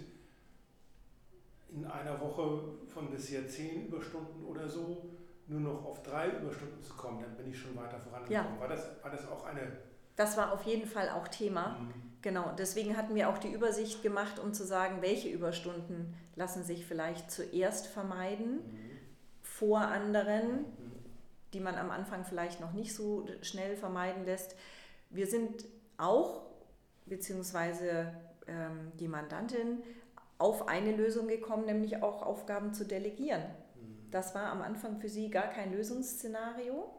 in 1.74 1.86
einer 1.86 2.20
Woche 2.20 2.62
von 2.88 3.10
bisher 3.10 3.48
zehn 3.48 3.88
Überstunden 3.88 4.46
oder 4.46 4.68
so 4.68 5.10
nur 5.48 5.60
noch 5.60 5.86
auf 5.86 6.04
drei 6.04 6.30
Überstunden 6.30 6.82
zu 6.82 6.94
kommen, 6.94 7.22
dann 7.22 7.36
bin 7.36 7.50
ich 7.50 7.60
schon 7.60 7.76
weiter 7.76 8.00
vorangekommen. 8.00 8.54
Ja. 8.54 8.60
War, 8.60 8.68
das, 8.68 9.04
war 9.04 9.12
das 9.12 9.28
auch 9.28 9.44
eine. 9.46 9.92
Das 10.15 10.38
war 10.38 10.52
auf 10.52 10.63
jeden 10.63 10.88
Fall 10.88 11.10
auch 11.10 11.28
Thema. 11.28 11.78
Mhm. 11.80 11.93
Genau, 12.21 12.52
deswegen 12.58 12.95
hatten 12.95 13.15
wir 13.15 13.30
auch 13.30 13.38
die 13.38 13.52
Übersicht 13.52 14.02
gemacht, 14.02 14.39
um 14.39 14.54
zu 14.54 14.65
sagen, 14.65 15.02
welche 15.02 15.30
Überstunden 15.30 16.13
lassen 16.36 16.63
sich 16.63 16.86
vielleicht 16.86 17.32
zuerst 17.32 17.88
vermeiden 17.88 18.56
mhm. 18.56 18.89
vor 19.41 19.80
anderen. 19.80 20.62
Mhm 20.62 20.93
die 21.54 21.60
man 21.60 21.76
am 21.76 21.91
Anfang 21.91 22.26
vielleicht 22.26 22.60
noch 22.60 22.73
nicht 22.73 22.93
so 22.93 23.26
schnell 23.41 23.76
vermeiden 23.76 24.26
lässt. 24.26 24.56
Wir 25.10 25.28
sind 25.28 25.65
auch, 25.97 26.41
beziehungsweise 27.06 28.13
ähm, 28.47 28.91
die 28.99 29.08
Mandantin, 29.08 29.84
auf 30.39 30.67
eine 30.67 30.95
Lösung 30.95 31.28
gekommen, 31.28 31.65
nämlich 31.65 32.02
auch 32.02 32.23
Aufgaben 32.23 32.73
zu 32.73 32.86
delegieren. 32.86 33.43
Mhm. 33.76 34.12
Das 34.12 34.34
war 34.34 34.52
am 34.52 34.62
Anfang 34.62 34.99
für 34.99 35.10
sie 35.10 35.30
gar 35.30 35.47
kein 35.47 35.71
Lösungsszenario. 35.71 36.89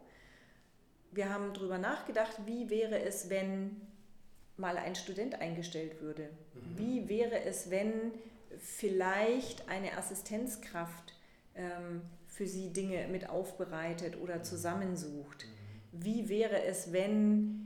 Wir 1.15 1.33
haben 1.33 1.53
darüber 1.55 1.79
nachgedacht, 1.79 2.37
wie 2.45 2.69
wäre 2.71 3.01
es, 3.01 3.31
wenn 3.31 3.81
mal 4.57 4.77
ein 4.77 4.95
Student 4.95 5.41
eingestellt 5.41 6.01
würde? 6.01 6.29
Mhm. 6.55 6.79
Wie 6.79 7.09
wäre 7.09 7.43
es, 7.45 7.71
wenn 7.71 8.13
vielleicht 8.59 9.69
eine 9.69 9.97
Assistenzkraft 9.97 11.15
ähm, 11.55 12.03
für 12.35 12.47
sie 12.47 12.73
Dinge 12.73 13.07
mit 13.09 13.29
aufbereitet 13.29 14.21
oder 14.21 14.43
zusammensucht. 14.43 15.47
Wie 15.93 16.29
wäre 16.29 16.65
es, 16.65 16.93
wenn 16.93 17.61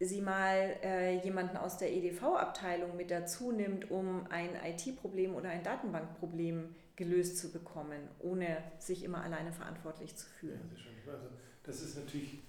sie 0.00 0.20
mal 0.20 0.76
äh, 0.82 1.22
jemanden 1.22 1.56
aus 1.56 1.78
der 1.78 1.92
EDV-Abteilung 1.92 2.96
mit 2.96 3.12
dazu 3.12 3.52
nimmt, 3.52 3.92
um 3.92 4.26
ein 4.28 4.50
IT-Problem 4.66 5.36
oder 5.36 5.50
ein 5.50 5.62
Datenbankproblem 5.62 6.74
gelöst 6.96 7.38
zu 7.38 7.52
bekommen, 7.52 8.08
ohne 8.18 8.58
sich 8.80 9.04
immer 9.04 9.22
alleine 9.22 9.52
verantwortlich 9.52 10.16
zu 10.16 10.28
fühlen. 10.28 10.60
Ja, 11.06 11.12
also 11.12 11.28
das 11.62 11.82
ist 11.82 11.96
natürlich 11.96 12.40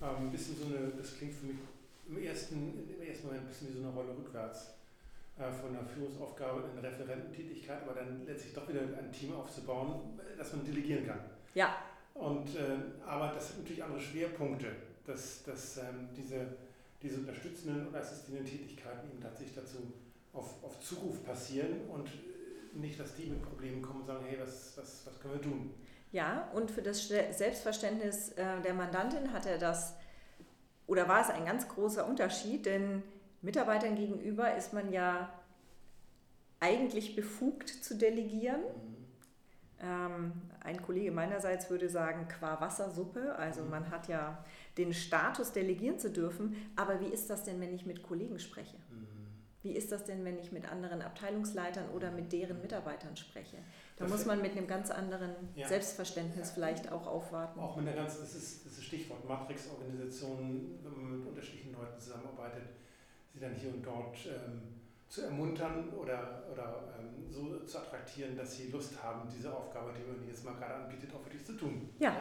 ein 0.00 0.30
bisschen 0.30 0.56
so 0.56 0.66
eine, 0.66 0.92
das 0.96 1.16
klingt 1.16 1.34
für 1.34 1.46
mich 1.46 1.56
im 2.08 2.22
ersten, 2.22 2.88
im 2.88 3.06
ersten 3.06 3.26
Moment 3.26 3.44
ein 3.44 3.48
bisschen 3.48 3.68
wie 3.68 3.78
so 3.80 3.86
eine 3.86 3.92
Rolle 3.92 4.10
rückwärts. 4.10 4.74
Äh, 5.36 5.50
von 5.50 5.70
einer 5.70 5.84
Führungsaufgabe 5.84 6.62
in 6.72 6.78
Referententätigkeit, 6.78 7.82
aber 7.82 7.94
dann 7.94 8.24
letztlich 8.24 8.54
doch 8.54 8.68
wieder 8.68 8.82
ein 8.82 9.10
Team 9.10 9.34
aufzubauen, 9.34 10.20
das 10.38 10.52
man 10.52 10.64
delegieren 10.64 11.04
kann. 11.04 11.18
Ja. 11.54 11.74
Und, 12.14 12.54
äh, 12.54 13.02
aber 13.04 13.32
das 13.34 13.48
sind 13.48 13.62
natürlich 13.62 13.82
andere 13.82 14.00
Schwerpunkte, 14.00 14.68
dass, 15.04 15.42
dass 15.42 15.78
ähm, 15.78 16.08
diese, 16.16 16.46
diese 17.02 17.18
unterstützenden 17.18 17.88
und 17.88 17.96
assistierenden 17.96 18.48
Tätigkeiten 18.48 19.10
eben 19.10 19.20
tatsächlich 19.20 19.56
dazu 19.56 19.78
auf, 20.32 20.62
auf 20.62 20.78
Zuruf 20.78 21.24
passieren 21.24 21.88
und 21.88 22.08
nicht, 22.72 23.00
dass 23.00 23.16
die 23.16 23.26
mit 23.26 23.42
Problemen 23.42 23.82
kommen 23.82 24.02
und 24.02 24.06
sagen, 24.06 24.24
hey, 24.28 24.38
was, 24.40 24.74
was, 24.76 25.04
was 25.04 25.18
können 25.18 25.34
wir 25.34 25.42
tun? 25.42 25.74
Ja, 26.14 26.48
und 26.54 26.70
für 26.70 26.80
das 26.80 27.08
Selbstverständnis 27.08 28.28
äh, 28.34 28.60
der 28.64 28.72
Mandantin 28.72 29.32
hat 29.32 29.46
er 29.46 29.58
das, 29.58 29.96
oder 30.86 31.08
war 31.08 31.20
es 31.20 31.28
ein 31.28 31.44
ganz 31.44 31.66
großer 31.66 32.06
Unterschied, 32.06 32.66
denn 32.66 33.02
Mitarbeitern 33.42 33.96
gegenüber 33.96 34.54
ist 34.54 34.72
man 34.72 34.92
ja 34.92 35.28
eigentlich 36.60 37.16
befugt 37.16 37.68
zu 37.68 37.96
delegieren. 37.96 38.60
Mhm. 38.60 39.06
Ähm, 39.80 40.32
ein 40.60 40.80
Kollege 40.80 41.10
meinerseits 41.10 41.68
würde 41.68 41.88
sagen, 41.88 42.28
qua 42.28 42.60
Wassersuppe. 42.60 43.34
Also 43.34 43.62
mhm. 43.62 43.70
man 43.70 43.90
hat 43.90 44.06
ja 44.06 44.44
den 44.78 44.94
Status, 44.94 45.50
delegieren 45.50 45.98
zu 45.98 46.12
dürfen. 46.12 46.54
Aber 46.76 47.00
wie 47.00 47.08
ist 47.08 47.28
das 47.28 47.42
denn, 47.42 47.60
wenn 47.60 47.74
ich 47.74 47.86
mit 47.86 48.04
Kollegen 48.04 48.38
spreche? 48.38 48.76
Mhm. 48.76 49.13
Wie 49.64 49.72
ist 49.72 49.90
das 49.90 50.04
denn, 50.04 50.26
wenn 50.26 50.38
ich 50.38 50.52
mit 50.52 50.70
anderen 50.70 51.00
Abteilungsleitern 51.00 51.88
oder 51.94 52.10
mit 52.10 52.30
deren 52.32 52.60
Mitarbeitern 52.60 53.16
spreche? 53.16 53.56
Da 53.96 54.04
das 54.04 54.12
muss 54.12 54.26
man 54.26 54.42
mit 54.42 54.52
einem 54.52 54.66
ganz 54.66 54.90
anderen 54.90 55.30
ja. 55.56 55.66
Selbstverständnis 55.66 56.48
ja. 56.48 56.54
vielleicht 56.54 56.92
auch 56.92 57.06
aufwarten. 57.06 57.58
Auch 57.58 57.74
mit 57.76 57.88
einer 57.88 57.96
ganz, 57.96 58.20
das 58.20 58.34
ist 58.34 58.66
das 58.66 58.74
ist 58.74 58.84
Stichwort 58.84 59.26
Matrix-Organisation, 59.26 60.80
wenn 60.82 60.92
man 60.92 61.18
mit 61.18 61.26
unterschiedlichen 61.26 61.72
Leuten 61.72 61.98
zusammenarbeitet, 61.98 62.64
sie 63.32 63.40
dann 63.40 63.54
hier 63.54 63.70
und 63.70 63.82
dort 63.82 64.18
ähm, 64.26 64.60
zu 65.08 65.22
ermuntern 65.22 65.88
oder, 65.90 66.44
oder 66.52 66.84
ähm, 66.98 67.32
so 67.32 67.60
zu 67.60 67.78
attraktieren, 67.78 68.36
dass 68.36 68.56
sie 68.56 68.70
Lust 68.70 69.02
haben, 69.02 69.26
diese 69.34 69.50
Aufgabe, 69.50 69.92
die 69.96 70.04
man 70.04 70.28
jetzt 70.28 70.44
mal 70.44 70.54
gerade 70.56 70.74
anbietet, 70.74 71.08
auch 71.14 71.24
wirklich 71.24 71.42
zu 71.42 71.54
tun. 71.54 71.88
Ja. 71.98 72.20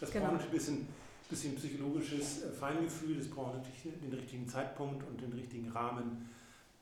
Das 0.00 0.10
genau. 0.10 0.24
braucht 0.24 0.40
natürlich 0.40 0.54
ein 0.54 0.56
bisschen, 0.56 0.88
bisschen 1.28 1.56
psychologisches 1.56 2.44
äh, 2.44 2.50
Feingefühl, 2.50 3.18
das 3.18 3.28
braucht 3.28 3.56
natürlich 3.56 4.00
den 4.00 4.12
richtigen 4.14 4.48
Zeitpunkt 4.48 5.06
und 5.06 5.20
den 5.20 5.34
richtigen 5.34 5.68
Rahmen, 5.68 6.30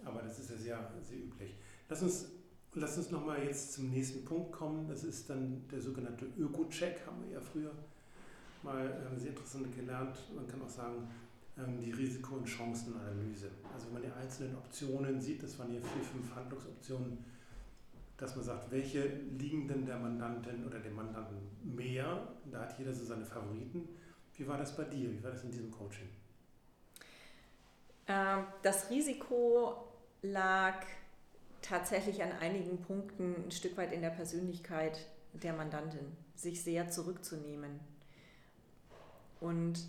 aber 0.04 0.22
das 0.22 0.38
ist 0.38 0.50
ja 0.50 0.56
sehr, 0.56 0.90
sehr 1.02 1.18
üblich. 1.18 1.54
Lass 1.88 2.02
uns, 2.02 2.26
lass 2.74 2.96
uns 2.98 3.10
nochmal 3.10 3.42
jetzt 3.44 3.72
zum 3.72 3.90
nächsten 3.90 4.24
Punkt 4.24 4.52
kommen, 4.52 4.88
das 4.88 5.04
ist 5.04 5.28
dann 5.28 5.66
der 5.70 5.80
sogenannte 5.80 6.26
Öko-Check, 6.38 7.06
haben 7.06 7.22
wir 7.24 7.32
ja 7.32 7.40
früher 7.40 7.72
mal 8.62 8.86
äh, 8.86 9.18
sehr 9.18 9.30
interessant 9.30 9.74
gelernt. 9.74 10.16
Man 10.34 10.46
kann 10.46 10.62
auch 10.62 10.68
sagen, 10.68 11.08
ähm, 11.58 11.80
die 11.80 11.90
Risiko- 11.90 12.36
und 12.36 12.48
Chancenanalyse. 12.48 13.50
Also 13.72 13.86
wenn 13.86 13.94
man 13.94 14.02
die 14.02 14.10
einzelnen 14.10 14.56
Optionen 14.56 15.20
sieht, 15.20 15.42
das 15.42 15.58
waren 15.58 15.70
hier 15.70 15.80
vier, 15.80 16.02
fünf 16.02 16.34
Handlungsoptionen, 16.34 17.24
dass 18.16 18.36
man 18.36 18.44
sagt, 18.44 18.70
welche 18.70 19.06
liegen 19.38 19.66
denn 19.66 19.86
der 19.86 19.98
Mandantin 19.98 20.66
oder 20.66 20.78
dem 20.78 20.94
Mandanten 20.94 21.38
mehr? 21.62 22.28
Da 22.50 22.60
hat 22.60 22.78
jeder 22.78 22.92
so 22.92 23.04
seine 23.04 23.24
Favoriten. 23.24 23.88
Wie 24.36 24.46
war 24.46 24.58
das 24.58 24.76
bei 24.76 24.84
dir? 24.84 25.10
Wie 25.10 25.22
war 25.22 25.30
das 25.30 25.44
in 25.44 25.50
diesem 25.50 25.70
Coaching? 25.70 26.08
Ähm, 28.06 28.44
das 28.62 28.90
Risiko 28.90 29.89
lag 30.22 30.85
tatsächlich 31.62 32.22
an 32.22 32.33
einigen 32.33 32.78
Punkten 32.83 33.35
ein 33.46 33.50
Stück 33.50 33.76
weit 33.76 33.92
in 33.92 34.02
der 34.02 34.11
Persönlichkeit 34.11 35.06
der 35.33 35.52
Mandantin, 35.52 36.16
sich 36.35 36.62
sehr 36.62 36.88
zurückzunehmen. 36.88 37.80
Und 39.40 39.80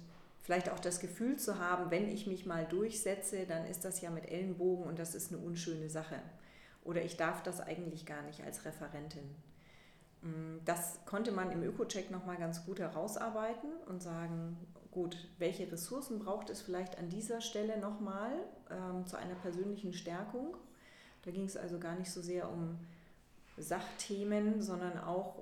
vielleicht 0.44 0.70
auch 0.70 0.80
das 0.80 1.00
Gefühl 1.00 1.38
zu 1.38 1.60
haben, 1.60 1.92
wenn 1.92 2.08
ich 2.08 2.28
mich 2.28 2.46
mal 2.46 2.66
durchsetze, 2.66 3.46
dann 3.46 3.66
ist 3.66 3.86
das 3.86 4.02
ja 4.02 4.10
mit 4.10 4.30
Ellenbogen 4.30 4.86
und 4.86 5.00
das 5.00 5.16
ist 5.16 5.32
eine 5.32 5.42
unschöne 5.42 5.90
Sache. 5.90 6.20
Oder 6.84 7.04
ich 7.04 7.18
darf 7.18 7.44
das 7.44 7.60
eigentlich 7.60 8.06
gar 8.06 8.22
nicht 8.24 8.44
als 8.44 8.66
Referentin. 8.66 9.36
Mm, 10.22 10.58
das 10.66 11.00
konnte 11.06 11.32
man 11.32 11.52
im 11.52 11.64
Öko-Check 11.64 12.12
nochmal 12.12 12.38
ganz 12.38 12.66
gut 12.66 12.80
herausarbeiten 12.80 13.70
und 13.88 14.02
sagen, 14.02 14.58
gut, 14.92 15.18
welche 15.38 15.72
Ressourcen 15.72 16.20
braucht 16.20 16.50
es 16.50 16.62
vielleicht 16.62 16.98
an 16.98 17.10
dieser 17.10 17.42
Stelle 17.42 17.80
nochmal 17.80 18.32
ähm, 18.70 19.08
zu 19.08 19.18
einer 19.18 19.36
persönlichen 19.36 19.94
Stärkung. 19.94 20.56
Da 21.24 21.32
ging 21.32 21.46
es 21.46 21.58
also 21.58 21.80
gar 21.80 21.96
nicht 21.96 22.12
so 22.12 22.22
sehr 22.22 22.50
um 22.52 22.78
Sachthemen, 23.58 24.62
sondern 24.62 25.00
auch 25.00 25.40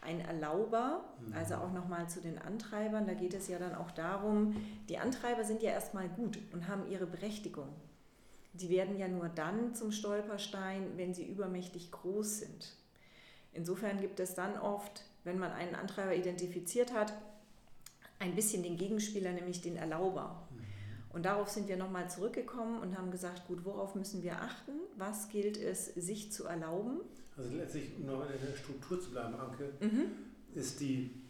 ein 0.00 0.20
Erlauber, 0.20 1.04
also 1.34 1.56
mhm. 1.56 1.62
auch 1.62 1.72
nochmal 1.72 2.08
zu 2.08 2.20
den 2.20 2.38
Antreibern. 2.38 3.06
Da 3.06 3.14
geht 3.14 3.34
es 3.34 3.48
ja 3.48 3.58
dann 3.58 3.74
auch 3.74 3.90
darum, 3.90 4.56
die 4.88 4.98
Antreiber 4.98 5.44
sind 5.44 5.62
ja 5.62 5.72
erstmal 5.72 6.08
gut 6.08 6.38
und 6.52 6.68
haben 6.68 6.88
ihre 6.90 7.06
Berechtigung. 7.06 7.68
Die 8.52 8.70
werden 8.70 8.98
ja 8.98 9.08
nur 9.08 9.28
dann 9.28 9.74
zum 9.74 9.92
Stolperstein, 9.92 10.96
wenn 10.96 11.12
sie 11.12 11.26
übermächtig 11.26 11.90
groß 11.90 12.38
sind. 12.38 12.76
Insofern 13.52 14.00
gibt 14.00 14.20
es 14.20 14.34
dann 14.34 14.58
oft, 14.58 15.02
wenn 15.24 15.38
man 15.38 15.50
einen 15.52 15.74
Antreiber 15.74 16.14
identifiziert 16.14 16.94
hat, 16.94 17.12
ein 18.18 18.34
bisschen 18.34 18.62
den 18.62 18.76
Gegenspieler, 18.76 19.32
nämlich 19.32 19.60
den 19.60 19.76
Erlauber. 19.76 20.48
Mhm. 20.50 20.64
Und 21.10 21.24
darauf 21.24 21.48
sind 21.48 21.68
wir 21.68 21.76
nochmal 21.76 22.10
zurückgekommen 22.10 22.80
und 22.80 22.96
haben 22.96 23.10
gesagt, 23.10 23.46
gut, 23.46 23.64
worauf 23.64 23.94
müssen 23.94 24.22
wir 24.22 24.40
achten? 24.40 24.72
Was 24.96 25.28
gilt 25.28 25.56
es, 25.56 25.86
sich 25.94 26.32
zu 26.32 26.44
erlauben? 26.44 27.00
also 27.36 27.56
letztlich, 27.56 27.96
um 27.96 28.06
noch 28.06 28.22
in 28.30 28.46
der 28.46 28.56
Struktur 28.56 29.00
zu 29.00 29.10
bleiben, 29.10 29.34
Anke, 29.34 29.72
mhm. 29.80 30.10
ist 30.54 30.80
die, 30.80 31.22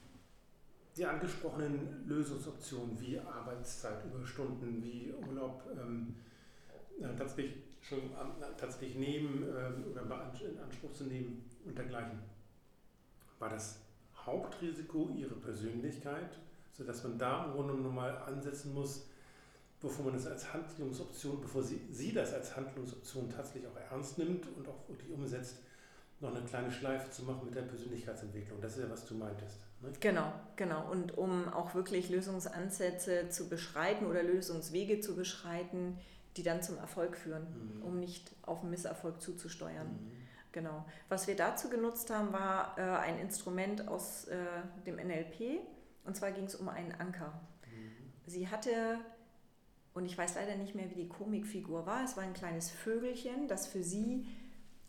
die 0.97 1.05
angesprochenen 1.05 2.07
Lösungsoptionen 2.07 2.99
wie 3.01 3.19
Arbeitszeit, 3.19 4.05
Überstunden, 4.05 4.83
wie 4.83 5.13
Urlaub 5.29 5.65
ähm, 5.73 6.15
tatsächlich, 7.17 7.57
schon, 7.83 7.99
äh, 7.99 8.57
tatsächlich 8.57 8.97
nehmen 8.97 9.43
äh, 9.43 9.89
oder 9.91 10.03
in 10.03 10.59
Anspruch 10.59 10.93
zu 10.93 11.05
nehmen 11.05 11.45
und 11.65 11.77
dergleichen. 11.77 12.19
War 13.39 13.51
das 13.51 13.81
Hauptrisiko 14.17 15.11
ihre 15.15 15.35
Persönlichkeit, 15.35 16.39
sodass 16.77 17.03
man 17.03 17.19
da 17.19 17.47
im 17.47 17.53
Grunde 17.53 17.75
nochmal 17.75 18.17
ansetzen 18.27 18.75
muss, 18.75 19.07
bevor 19.81 20.07
man 20.07 20.15
das 20.15 20.27
als 20.27 20.53
Handlungsoption, 20.53 21.41
bevor 21.41 21.63
sie, 21.63 21.81
sie 21.91 22.13
das 22.13 22.33
als 22.33 22.57
Handlungsoption 22.57 23.31
tatsächlich 23.31 23.67
auch 23.67 23.93
ernst 23.93 24.19
nimmt 24.19 24.47
und 24.57 24.69
auch 24.69 24.89
wirklich 24.89 25.11
umsetzt, 25.11 25.57
noch 26.21 26.35
eine 26.35 26.45
kleine 26.47 26.73
Schleife 26.73 27.11
zu 27.11 27.25
machen 27.25 27.45
mit 27.45 27.55
der 27.55 27.63
Persönlichkeitsentwicklung. 27.63 28.61
Das 28.61 28.77
ist 28.77 28.83
ja, 28.83 28.91
was 28.91 29.05
du 29.05 29.15
meintest. 29.15 29.59
Ne? 29.83 29.91
Genau, 30.01 30.33
genau. 30.57 30.91
Und 30.91 31.17
um 31.19 31.49
auch 31.49 31.75
wirklich 31.75 32.09
Lösungsansätze 32.09 33.29
zu 33.29 33.49
beschreiten 33.49 34.07
oder 34.07 34.23
Lösungswege 34.23 35.01
zu 35.01 35.15
beschreiten, 35.15 35.99
die 36.37 36.43
dann 36.43 36.63
zum 36.63 36.79
Erfolg 36.79 37.17
führen, 37.17 37.43
mhm. 37.43 37.83
um 37.83 38.01
nicht 38.01 38.33
auf 38.43 38.61
einen 38.61 38.71
Misserfolg 38.71 39.21
zuzusteuern. 39.21 39.89
Mhm. 39.89 40.13
Genau. 40.53 40.87
Was 41.11 41.27
wir 41.27 41.37
dazu 41.37 41.69
genutzt 41.69 42.09
haben, 42.09 42.33
war 42.33 42.79
äh, 42.79 42.81
ein 42.81 43.19
Instrument 43.19 43.89
aus 43.89 44.25
äh, 44.25 44.37
dem 44.87 44.97
NLP. 44.97 45.61
Und 46.07 46.17
zwar 46.17 46.33
ging 46.33 46.45
es 46.45 46.55
um 46.55 46.69
einen 46.69 46.93
Anker. 46.93 47.41
Mhm. 47.67 48.13
Sie 48.27 48.49
hatte, 48.49 48.99
und 49.95 50.07
ich 50.07 50.17
weiß 50.17 50.35
leider 50.37 50.57
nicht 50.57 50.75
mehr, 50.75 50.91
wie 50.91 50.95
die 50.95 51.09
Komikfigur 51.09 51.87
war, 51.87 52.05
es 52.05 52.17
war 52.17 52.25
ein 52.25 52.35
kleines 52.35 52.71
Vögelchen, 52.71 53.49
das 53.49 53.67
für 53.67 53.83
sie 53.83 54.27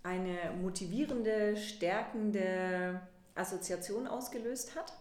eine 0.04 0.54
motivierende, 0.62 1.58
stärkende 1.58 3.02
Assoziation 3.36 4.08
ausgelöst 4.08 4.76
hat. 4.76 4.94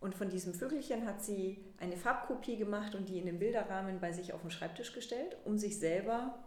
Und 0.00 0.14
von 0.14 0.30
diesem 0.30 0.54
Vögelchen 0.54 1.06
hat 1.06 1.22
sie 1.22 1.62
eine 1.78 1.96
Farbkopie 1.96 2.56
gemacht 2.56 2.94
und 2.94 3.08
die 3.08 3.18
in 3.18 3.26
den 3.26 3.38
Bilderrahmen 3.38 4.00
bei 4.00 4.12
sich 4.12 4.32
auf 4.32 4.40
den 4.40 4.50
Schreibtisch 4.50 4.94
gestellt, 4.94 5.36
um 5.44 5.58
sich 5.58 5.78
selber 5.78 6.38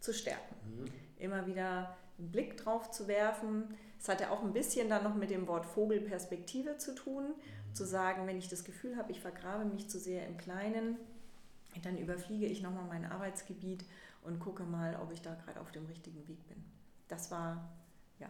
zu 0.00 0.12
stärken. 0.12 0.56
Mhm. 0.64 0.86
Immer 1.16 1.46
wieder 1.46 1.96
einen 2.18 2.30
Blick 2.32 2.56
drauf 2.56 2.90
zu 2.90 3.06
werfen. 3.06 3.76
Es 4.00 4.08
hatte 4.08 4.30
auch 4.30 4.42
ein 4.42 4.52
bisschen 4.52 4.88
dann 4.88 5.04
noch 5.04 5.14
mit 5.14 5.30
dem 5.30 5.46
Wort 5.46 5.64
Vogelperspektive 5.64 6.76
zu 6.76 6.94
tun, 6.94 7.28
mhm. 7.28 7.34
Zu 7.72 7.86
sagen, 7.86 8.26
wenn 8.26 8.38
ich 8.38 8.48
das 8.48 8.64
Gefühl 8.64 8.96
habe, 8.96 9.12
ich 9.12 9.20
vergrabe 9.20 9.64
mich 9.64 9.88
zu 9.88 9.98
sehr 9.98 10.26
im 10.26 10.36
Kleinen, 10.36 10.96
dann 11.82 11.98
überfliege 11.98 12.46
ich 12.46 12.62
nochmal 12.62 12.86
mein 12.86 13.04
Arbeitsgebiet 13.04 13.84
und 14.22 14.40
gucke 14.40 14.64
mal, 14.64 14.98
ob 15.02 15.12
ich 15.12 15.22
da 15.22 15.34
gerade 15.34 15.60
auf 15.60 15.70
dem 15.70 15.86
richtigen 15.86 16.26
Weg 16.26 16.46
bin 16.48 16.64
das 17.08 17.30
war 17.30 17.68
ja 18.18 18.28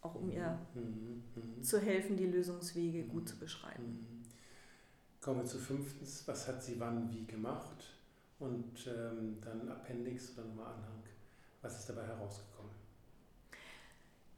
auch 0.00 0.14
um 0.14 0.30
ihr 0.30 0.58
mhm, 0.74 1.22
mhm. 1.34 1.62
zu 1.62 1.78
helfen, 1.80 2.16
die 2.16 2.26
Lösungswege 2.26 3.04
gut 3.04 3.28
zu 3.28 3.38
beschreiben. 3.38 3.84
Mhm. 3.84 4.22
Kommen 5.20 5.40
wir 5.40 5.46
zu 5.46 5.58
fünftens, 5.58 6.26
was 6.26 6.48
hat 6.48 6.62
sie 6.62 6.80
wann 6.80 7.10
wie 7.12 7.26
gemacht? 7.26 7.98
Und 8.38 8.86
ähm, 8.86 9.38
dann 9.42 9.68
Appendix 9.68 10.32
oder 10.32 10.46
nochmal 10.46 10.72
Anhang. 10.72 11.02
Was 11.60 11.80
ist 11.80 11.90
dabei 11.90 12.06
herausgekommen? 12.06 12.70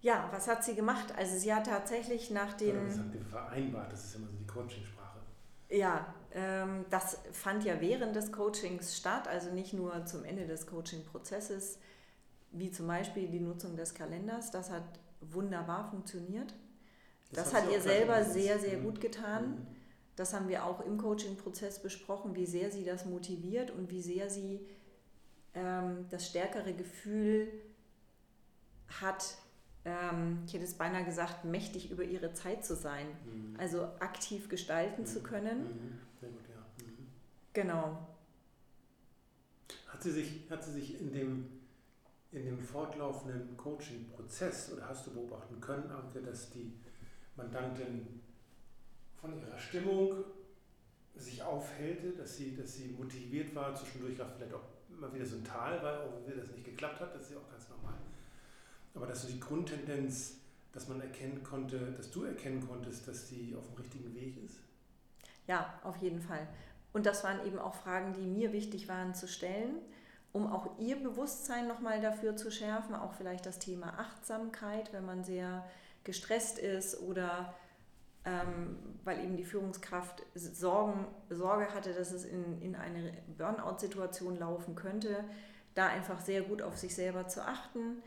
Ja, 0.02 0.28
was 0.32 0.48
hat 0.48 0.64
sie 0.64 0.74
gemacht? 0.74 1.14
Also 1.16 1.38
sie 1.38 1.54
hat 1.54 1.66
tatsächlich 1.66 2.30
nach 2.30 2.54
den... 2.54 2.76
Oder 2.76 2.88
was 2.88 2.98
habt 2.98 3.14
ihr 3.14 3.24
vereinbart? 3.24 3.92
Das 3.92 4.04
ist 4.04 4.16
immer 4.16 4.26
so 4.26 4.36
die 4.36 4.46
Coachingsprache. 4.46 5.20
Ja, 5.70 6.12
ähm, 6.34 6.84
das 6.90 7.18
fand 7.32 7.64
ja 7.64 7.80
während 7.80 8.14
des 8.16 8.32
Coachings 8.32 8.96
statt, 8.96 9.28
also 9.28 9.50
nicht 9.52 9.72
nur 9.72 10.04
zum 10.04 10.24
Ende 10.24 10.46
des 10.46 10.66
Coaching-Prozesses 10.66 11.78
wie 12.50 12.70
zum 12.70 12.86
Beispiel 12.86 13.28
die 13.28 13.40
Nutzung 13.40 13.76
des 13.76 13.94
Kalenders. 13.94 14.50
Das 14.50 14.70
hat 14.70 14.84
wunderbar 15.20 15.88
funktioniert. 15.88 16.54
Das, 17.30 17.44
das 17.44 17.54
hat 17.54 17.72
ihr 17.72 17.80
selber 17.80 18.24
sehr, 18.24 18.58
sehr 18.58 18.78
mhm. 18.78 18.84
gut 18.84 19.00
getan. 19.00 19.50
Mhm. 19.50 19.66
Das 20.16 20.34
haben 20.34 20.48
wir 20.48 20.66
auch 20.66 20.84
im 20.84 20.98
Coaching-Prozess 20.98 21.80
besprochen, 21.80 22.34
wie 22.34 22.44
sehr 22.44 22.70
sie 22.70 22.84
das 22.84 23.06
motiviert 23.06 23.70
und 23.70 23.90
wie 23.90 24.02
sehr 24.02 24.28
sie 24.28 24.66
ähm, 25.54 26.06
das 26.10 26.26
stärkere 26.28 26.74
Gefühl 26.74 27.48
hat, 29.00 29.38
ähm, 29.84 30.42
ich 30.46 30.54
hätte 30.54 30.64
es 30.64 30.74
beinahe 30.74 31.04
gesagt, 31.04 31.44
mächtig 31.44 31.90
über 31.90 32.04
ihre 32.04 32.32
Zeit 32.32 32.64
zu 32.64 32.76
sein. 32.76 33.06
Mhm. 33.24 33.56
Also 33.58 33.84
aktiv 34.00 34.48
gestalten 34.48 35.02
mhm. 35.02 35.06
zu 35.06 35.22
können. 35.22 35.58
Mhm. 35.58 35.98
Sehr 36.20 36.28
gut, 36.30 36.48
ja. 36.48 36.84
Mhm. 36.84 37.06
Genau. 37.52 38.08
Hat 39.88 40.02
sie, 40.02 40.10
sich, 40.10 40.50
hat 40.50 40.64
sie 40.64 40.72
sich 40.72 41.00
in 41.00 41.12
dem 41.12 41.46
in 42.32 42.46
dem 42.46 42.58
fortlaufenden 42.58 43.56
Coaching-Prozess 43.58 44.72
oder 44.72 44.88
hast 44.88 45.06
du 45.06 45.10
beobachten 45.12 45.60
können, 45.60 45.90
Anke, 45.90 46.22
dass 46.22 46.50
die 46.50 46.72
Mandantin 47.36 48.20
von 49.20 49.38
ihrer 49.38 49.58
Stimmung 49.58 50.24
sich 51.14 51.42
aufhellte, 51.42 52.12
dass 52.12 52.38
sie, 52.38 52.56
dass 52.56 52.74
sie 52.74 52.88
motiviert 52.88 53.54
war, 53.54 53.74
zwischendurch 53.74 54.20
auch 54.22 54.30
vielleicht 54.34 54.54
auch 54.54 54.64
immer 54.88 55.12
wieder 55.12 55.26
so 55.26 55.36
ein 55.36 55.44
Tal, 55.44 55.82
weil 55.82 55.98
auch 55.98 56.26
wieder 56.26 56.38
das 56.38 56.50
nicht 56.52 56.64
geklappt 56.64 57.00
hat, 57.00 57.14
das 57.14 57.24
ist 57.24 57.32
ja 57.32 57.36
auch 57.36 57.50
ganz 57.50 57.68
normal. 57.68 57.94
Aber 58.94 59.07
dass 59.07 59.26
du 59.26 59.33
die 59.33 59.40
Grundtendenz, 59.40 60.37
dass 60.72 60.88
man 60.88 61.00
erkennen 61.00 61.42
konnte, 61.42 61.92
dass 61.92 62.11
du 62.11 62.24
erkennen 62.24 62.66
konntest, 62.66 63.07
dass 63.09 63.28
sie 63.28 63.55
auf 63.57 63.66
dem 63.66 63.76
richtigen 63.76 64.14
Weg 64.14 64.42
ist? 64.44 64.57
Ja, 65.46 65.78
auf 65.83 65.96
jeden 65.96 66.20
Fall. 66.20 66.46
Und 66.92 67.07
das 67.07 67.24
waren 67.24 67.44
eben 67.46 67.59
auch 67.59 67.74
Fragen, 67.74 68.12
die 68.12 68.26
mir 68.26 68.52
wichtig 68.52 68.88
waren 68.88 69.14
zu 69.14 69.26
stellen, 69.26 69.76
um 70.33 70.46
auch 70.46 70.78
ihr 70.78 70.96
Bewusstsein 70.96 71.68
nochmal 71.68 72.00
dafür 72.00 72.37
zu 72.37 72.50
schärfen, 72.50 72.94
auch 72.94 73.14
vielleicht 73.14 73.46
das 73.46 73.59
Thema 73.59 73.98
Achtsamkeit, 73.98 74.92
wenn 74.92 75.05
man 75.05 75.24
sehr 75.24 75.64
gestresst 76.05 76.59
ist 76.59 77.00
oder 77.00 77.55
ähm, 78.24 78.76
weil 79.05 79.24
eben 79.24 79.37
die 79.37 79.44
Führungskraft 79.44 80.22
Sorgen, 80.35 81.07
Sorge 81.28 81.74
hatte, 81.74 81.92
dass 81.92 82.12
es 82.12 82.24
in, 82.24 82.61
in 82.62 82.76
eine 82.76 83.12
Burnout-Situation 83.37 84.37
laufen 84.37 84.74
könnte, 84.74 85.24
da 85.74 85.88
einfach 85.88 86.20
sehr 86.20 86.42
gut 86.42 86.62
auf 86.62 86.76
sich 86.76 86.94
selber 86.94 87.26
zu 87.26 87.44
achten. 87.44 88.02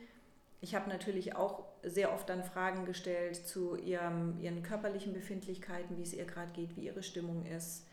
Ich 0.66 0.74
habe 0.74 0.90
natürlich 0.90 1.36
auch 1.36 1.64
sehr 1.84 2.12
oft 2.12 2.28
dann 2.28 2.44
Fragen 2.44 2.86
gestellt 2.86 3.36
zu 3.36 3.76
ihrem, 3.76 4.40
ihren 4.40 4.64
körperlichen 4.64 5.14
Befindlichkeiten, 5.14 5.96
wie 5.96 6.02
es 6.02 6.12
ihr 6.12 6.26
gerade 6.26 6.52
geht, 6.54 6.76
wie 6.76 6.88
ihre 6.88 7.04
Stimmung 7.04 7.46
ist. 7.46 7.86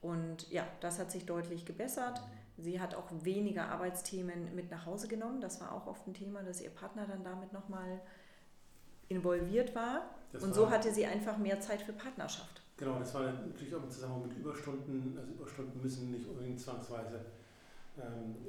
Und 0.00 0.48
ja, 0.48 0.64
das 0.78 1.00
hat 1.00 1.10
sich 1.10 1.26
deutlich 1.26 1.64
gebessert. 1.66 2.22
Sie 2.56 2.80
hat 2.80 2.94
auch 2.94 3.08
weniger 3.22 3.68
Arbeitsthemen 3.70 4.54
mit 4.54 4.70
nach 4.70 4.86
Hause 4.86 5.08
genommen. 5.08 5.40
Das 5.40 5.60
war 5.60 5.72
auch 5.72 5.88
oft 5.88 6.06
ein 6.06 6.14
Thema, 6.14 6.44
dass 6.44 6.60
ihr 6.60 6.70
Partner 6.70 7.04
dann 7.04 7.24
damit 7.24 7.52
nochmal 7.52 8.00
involviert 9.08 9.74
war. 9.74 10.08
Das 10.30 10.44
und 10.44 10.50
war 10.50 10.54
so 10.54 10.70
hatte 10.70 10.92
sie 10.94 11.04
einfach 11.04 11.36
mehr 11.36 11.60
Zeit 11.60 11.82
für 11.82 11.94
Partnerschaft. 11.94 12.62
Genau, 12.76 12.96
das 13.00 13.12
war 13.12 13.22
natürlich 13.22 13.74
auch 13.74 13.82
im 13.82 13.90
Zusammenhang 13.90 14.28
mit 14.28 14.38
Überstunden. 14.38 15.18
Also 15.18 15.32
Überstunden 15.32 15.82
müssen 15.82 16.12
nicht 16.12 16.28
unbedingt 16.28 16.60
zwangsweise 16.60 17.24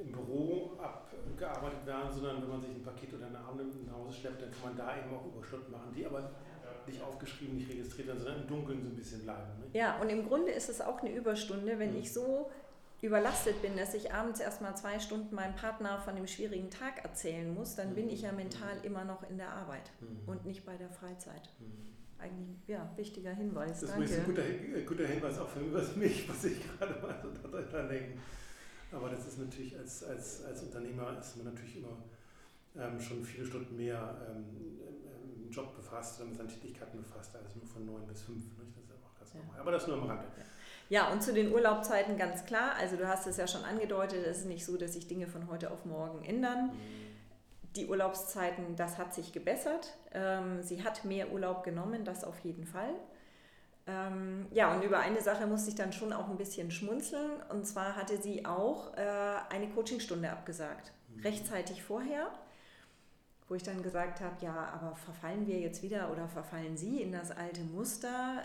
im 0.00 0.12
Büro 0.12 0.78
abgearbeitet 0.78 1.86
werden, 1.86 2.12
sondern 2.12 2.42
wenn 2.42 2.50
man 2.50 2.60
sich 2.60 2.70
ein 2.70 2.82
Paket 2.82 3.14
oder 3.14 3.26
eine 3.26 3.38
Arme 3.38 3.64
nach 3.86 3.94
Hause 3.94 4.12
schleppt, 4.12 4.42
dann 4.42 4.50
kann 4.50 4.74
man 4.74 4.76
da 4.76 4.96
eben 4.96 5.14
auch 5.14 5.26
Überstunden 5.26 5.70
machen, 5.72 5.92
die 5.94 6.06
aber 6.06 6.30
nicht 6.86 7.02
aufgeschrieben, 7.02 7.56
nicht 7.56 7.70
registriert 7.70 8.08
werden, 8.08 8.18
sondern 8.18 8.42
im 8.42 8.48
Dunkeln 8.48 8.82
so 8.82 8.88
ein 8.88 8.96
bisschen 8.96 9.22
bleiben. 9.22 9.58
Ne? 9.58 9.66
Ja, 9.72 10.00
und 10.00 10.08
im 10.08 10.26
Grunde 10.26 10.50
ist 10.50 10.68
es 10.68 10.80
auch 10.80 11.00
eine 11.00 11.12
Überstunde, 11.12 11.78
wenn 11.78 11.92
mhm. 11.92 12.00
ich 12.00 12.12
so 12.12 12.50
überlastet 13.02 13.62
bin, 13.62 13.76
dass 13.76 13.94
ich 13.94 14.12
abends 14.12 14.40
erstmal 14.40 14.76
zwei 14.76 14.98
Stunden 14.98 15.34
meinem 15.34 15.54
Partner 15.54 15.98
von 16.00 16.16
dem 16.16 16.26
schwierigen 16.26 16.70
Tag 16.70 17.02
erzählen 17.02 17.52
muss, 17.54 17.74
dann 17.74 17.90
mhm. 17.90 17.94
bin 17.94 18.10
ich 18.10 18.22
ja 18.22 18.32
mental 18.32 18.76
mhm. 18.76 18.84
immer 18.84 19.04
noch 19.04 19.28
in 19.28 19.38
der 19.38 19.50
Arbeit 19.50 19.90
mhm. 20.00 20.28
und 20.28 20.44
nicht 20.44 20.66
bei 20.66 20.76
der 20.76 20.90
Freizeit. 20.90 21.48
Mhm. 21.58 21.90
Eigentlich, 22.18 22.68
ja, 22.68 22.90
wichtiger 22.96 23.32
Hinweis. 23.32 23.80
Das 23.80 23.96
ist 23.96 23.96
ein 23.96 24.24
guter, 24.26 24.42
guter 24.86 25.06
Hinweis 25.06 25.38
auch 25.38 25.48
für 25.48 25.60
mich, 25.60 26.28
was 26.28 26.44
ich 26.44 26.60
gerade 26.78 27.00
mal 27.00 27.16
so 27.22 27.48
daran 27.48 27.88
denke. 27.88 28.18
Aber 28.92 29.08
das 29.08 29.26
ist 29.26 29.38
natürlich, 29.38 29.78
als, 29.78 30.04
als, 30.04 30.44
als 30.44 30.62
Unternehmer 30.62 31.18
ist 31.18 31.36
man 31.36 31.52
natürlich 31.52 31.76
immer 31.76 31.96
ähm, 32.76 33.00
schon 33.00 33.24
viele 33.24 33.46
Stunden 33.46 33.76
mehr 33.76 34.16
ähm, 34.28 34.80
im 35.42 35.50
Job 35.50 35.74
befasst 35.76 36.20
oder 36.20 36.28
mit 36.28 36.36
seinen 36.36 36.48
Tätigkeiten 36.48 36.98
befasst, 36.98 37.34
als 37.36 37.54
nur 37.56 37.66
von 37.66 37.86
neun 37.86 38.06
bis 38.06 38.22
fünf. 38.22 38.44
Nicht? 38.58 38.76
Das 38.88 38.98
ist 38.98 39.04
auch 39.04 39.18
ganz 39.18 39.32
ja. 39.32 39.40
normal. 39.40 39.60
Aber 39.60 39.72
das 39.72 39.86
nur 39.86 39.96
am 39.96 40.08
Rande. 40.08 40.24
Ja. 40.36 40.44
Ja, 40.90 41.12
und 41.12 41.22
zu 41.22 41.32
den 41.32 41.52
Urlaubzeiten 41.52 42.18
ganz 42.18 42.44
klar. 42.46 42.74
Also 42.74 42.96
du 42.96 43.06
hast 43.06 43.24
es 43.28 43.36
ja 43.36 43.46
schon 43.46 43.62
angedeutet, 43.62 44.26
es 44.26 44.38
ist 44.38 44.46
nicht 44.46 44.66
so, 44.66 44.76
dass 44.76 44.94
sich 44.94 45.06
Dinge 45.06 45.28
von 45.28 45.48
heute 45.48 45.70
auf 45.70 45.84
morgen 45.84 46.24
ändern. 46.24 46.66
Mhm. 46.66 47.76
Die 47.76 47.86
Urlaubszeiten, 47.86 48.74
das 48.74 48.98
hat 48.98 49.14
sich 49.14 49.32
gebessert. 49.32 49.96
Ähm, 50.12 50.60
sie 50.62 50.82
hat 50.82 51.04
mehr 51.04 51.30
Urlaub 51.30 51.62
genommen, 51.62 52.04
das 52.04 52.24
auf 52.24 52.40
jeden 52.40 52.64
Fall. 52.64 52.92
Ähm, 53.86 54.46
ja, 54.50 54.74
und 54.74 54.82
über 54.82 54.98
eine 54.98 55.20
Sache 55.20 55.46
musste 55.46 55.70
ich 55.70 55.76
dann 55.76 55.92
schon 55.92 56.12
auch 56.12 56.28
ein 56.28 56.36
bisschen 56.36 56.70
schmunzeln. 56.70 57.42
Und 57.48 57.66
zwar 57.66 57.96
hatte 57.96 58.20
sie 58.20 58.44
auch 58.44 58.94
äh, 58.96 59.00
eine 59.50 59.68
Coachingstunde 59.68 60.30
abgesagt, 60.30 60.92
mhm. 61.08 61.22
rechtzeitig 61.22 61.82
vorher 61.82 62.30
wo 63.50 63.56
ich 63.56 63.64
dann 63.64 63.82
gesagt 63.82 64.20
habe, 64.20 64.36
ja, 64.42 64.70
aber 64.72 64.94
verfallen 64.94 65.44
wir 65.48 65.58
jetzt 65.58 65.82
wieder 65.82 66.12
oder 66.12 66.28
verfallen 66.28 66.76
Sie 66.76 67.02
in 67.02 67.10
das 67.10 67.32
alte 67.32 67.62
Muster? 67.62 68.44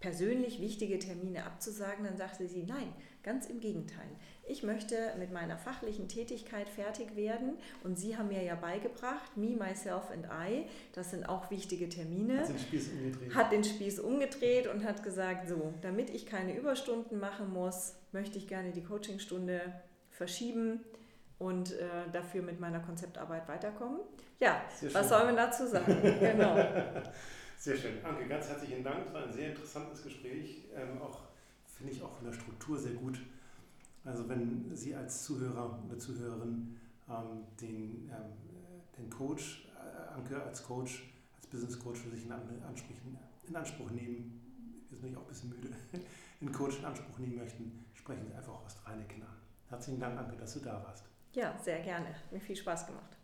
Persönlich 0.00 0.60
wichtige 0.60 0.98
Termine 0.98 1.44
abzusagen, 1.44 2.04
dann 2.04 2.16
sagte 2.16 2.46
sie, 2.46 2.62
nein, 2.62 2.92
ganz 3.24 3.46
im 3.46 3.60
Gegenteil. 3.60 4.08
Ich 4.46 4.62
möchte 4.62 4.96
mit 5.18 5.32
meiner 5.32 5.58
fachlichen 5.58 6.08
Tätigkeit 6.08 6.68
fertig 6.68 7.16
werden 7.16 7.58
und 7.82 7.98
Sie 7.98 8.16
haben 8.16 8.28
mir 8.28 8.42
ja 8.42 8.54
beigebracht, 8.54 9.36
me, 9.36 9.56
myself 9.56 10.10
and 10.10 10.26
I, 10.26 10.66
das 10.92 11.10
sind 11.10 11.28
auch 11.28 11.50
wichtige 11.50 11.88
Termine. 11.88 12.40
Hat 12.40 12.48
den 12.48 12.58
Spieß 12.58 12.88
umgedreht. 12.90 13.34
Hat 13.34 13.52
den 13.52 13.64
Spieß 13.64 14.00
umgedreht 14.00 14.66
und 14.68 14.84
hat 14.84 15.02
gesagt, 15.02 15.48
so, 15.48 15.74
damit 15.82 16.10
ich 16.10 16.26
keine 16.26 16.56
Überstunden 16.56 17.18
machen 17.18 17.52
muss, 17.52 17.96
möchte 18.12 18.38
ich 18.38 18.46
gerne 18.46 18.70
die 18.70 18.84
Coachingstunde 18.84 19.60
verschieben 20.10 20.80
und 21.38 21.72
äh, 21.72 21.86
dafür 22.12 22.42
mit 22.42 22.60
meiner 22.60 22.80
Konzeptarbeit 22.80 23.48
weiterkommen. 23.48 24.00
Ja, 24.40 24.62
was 24.92 25.08
soll 25.08 25.24
man 25.24 25.36
dazu 25.36 25.66
sagen? 25.66 26.00
genau. 26.20 26.56
Sehr 27.58 27.76
schön. 27.76 28.04
Anke, 28.04 28.28
ganz 28.28 28.46
herzlichen 28.46 28.84
Dank. 28.84 29.08
Es 29.08 29.12
war 29.12 29.24
ein 29.24 29.32
sehr 29.32 29.50
interessantes 29.50 30.04
Gespräch. 30.04 30.62
Ähm, 30.76 31.02
auch 31.02 31.22
finde 31.76 31.92
ich 31.92 32.00
auch 32.00 32.12
von 32.12 32.26
der 32.26 32.32
Struktur 32.32 32.78
sehr 32.78 32.92
gut. 32.92 33.18
Also 34.04 34.28
wenn 34.28 34.70
Sie 34.76 34.94
als 34.94 35.24
Zuhörer 35.24 35.82
oder 35.84 35.98
Zuhörerin 35.98 36.78
ähm, 37.08 37.44
den, 37.60 38.08
ähm, 38.10 38.32
den 38.96 39.10
Coach, 39.10 39.66
äh, 39.74 40.14
Anke 40.14 40.40
als 40.40 40.62
Coach, 40.62 41.10
als 41.36 41.48
Business 41.48 41.80
Coach 41.80 41.98
für 41.98 42.10
sich 42.10 42.26
in, 42.26 42.32
Anspruch, 42.32 42.96
in 43.48 43.56
Anspruch 43.56 43.90
nehmen, 43.90 44.40
jetzt 44.88 45.02
bin 45.02 45.10
ich 45.10 45.16
auch 45.16 45.22
ein 45.22 45.28
bisschen 45.28 45.50
müde, 45.50 45.70
den 46.40 46.52
Coach 46.52 46.78
in 46.78 46.84
Anspruch 46.84 47.18
nehmen 47.18 47.38
möchten, 47.38 47.84
sprechen 47.94 48.24
Sie 48.24 48.34
einfach 48.34 48.54
aus 48.64 48.76
Reineken 48.86 49.20
an. 49.22 49.36
Herzlichen 49.68 49.98
Dank, 49.98 50.16
Anke, 50.16 50.36
dass 50.36 50.54
du 50.54 50.60
da 50.60 50.80
warst. 50.84 51.06
Ja, 51.32 51.58
sehr 51.58 51.80
gerne. 51.80 52.06
Hat 52.06 52.32
mir 52.32 52.40
viel 52.40 52.56
Spaß 52.56 52.86
gemacht. 52.86 53.17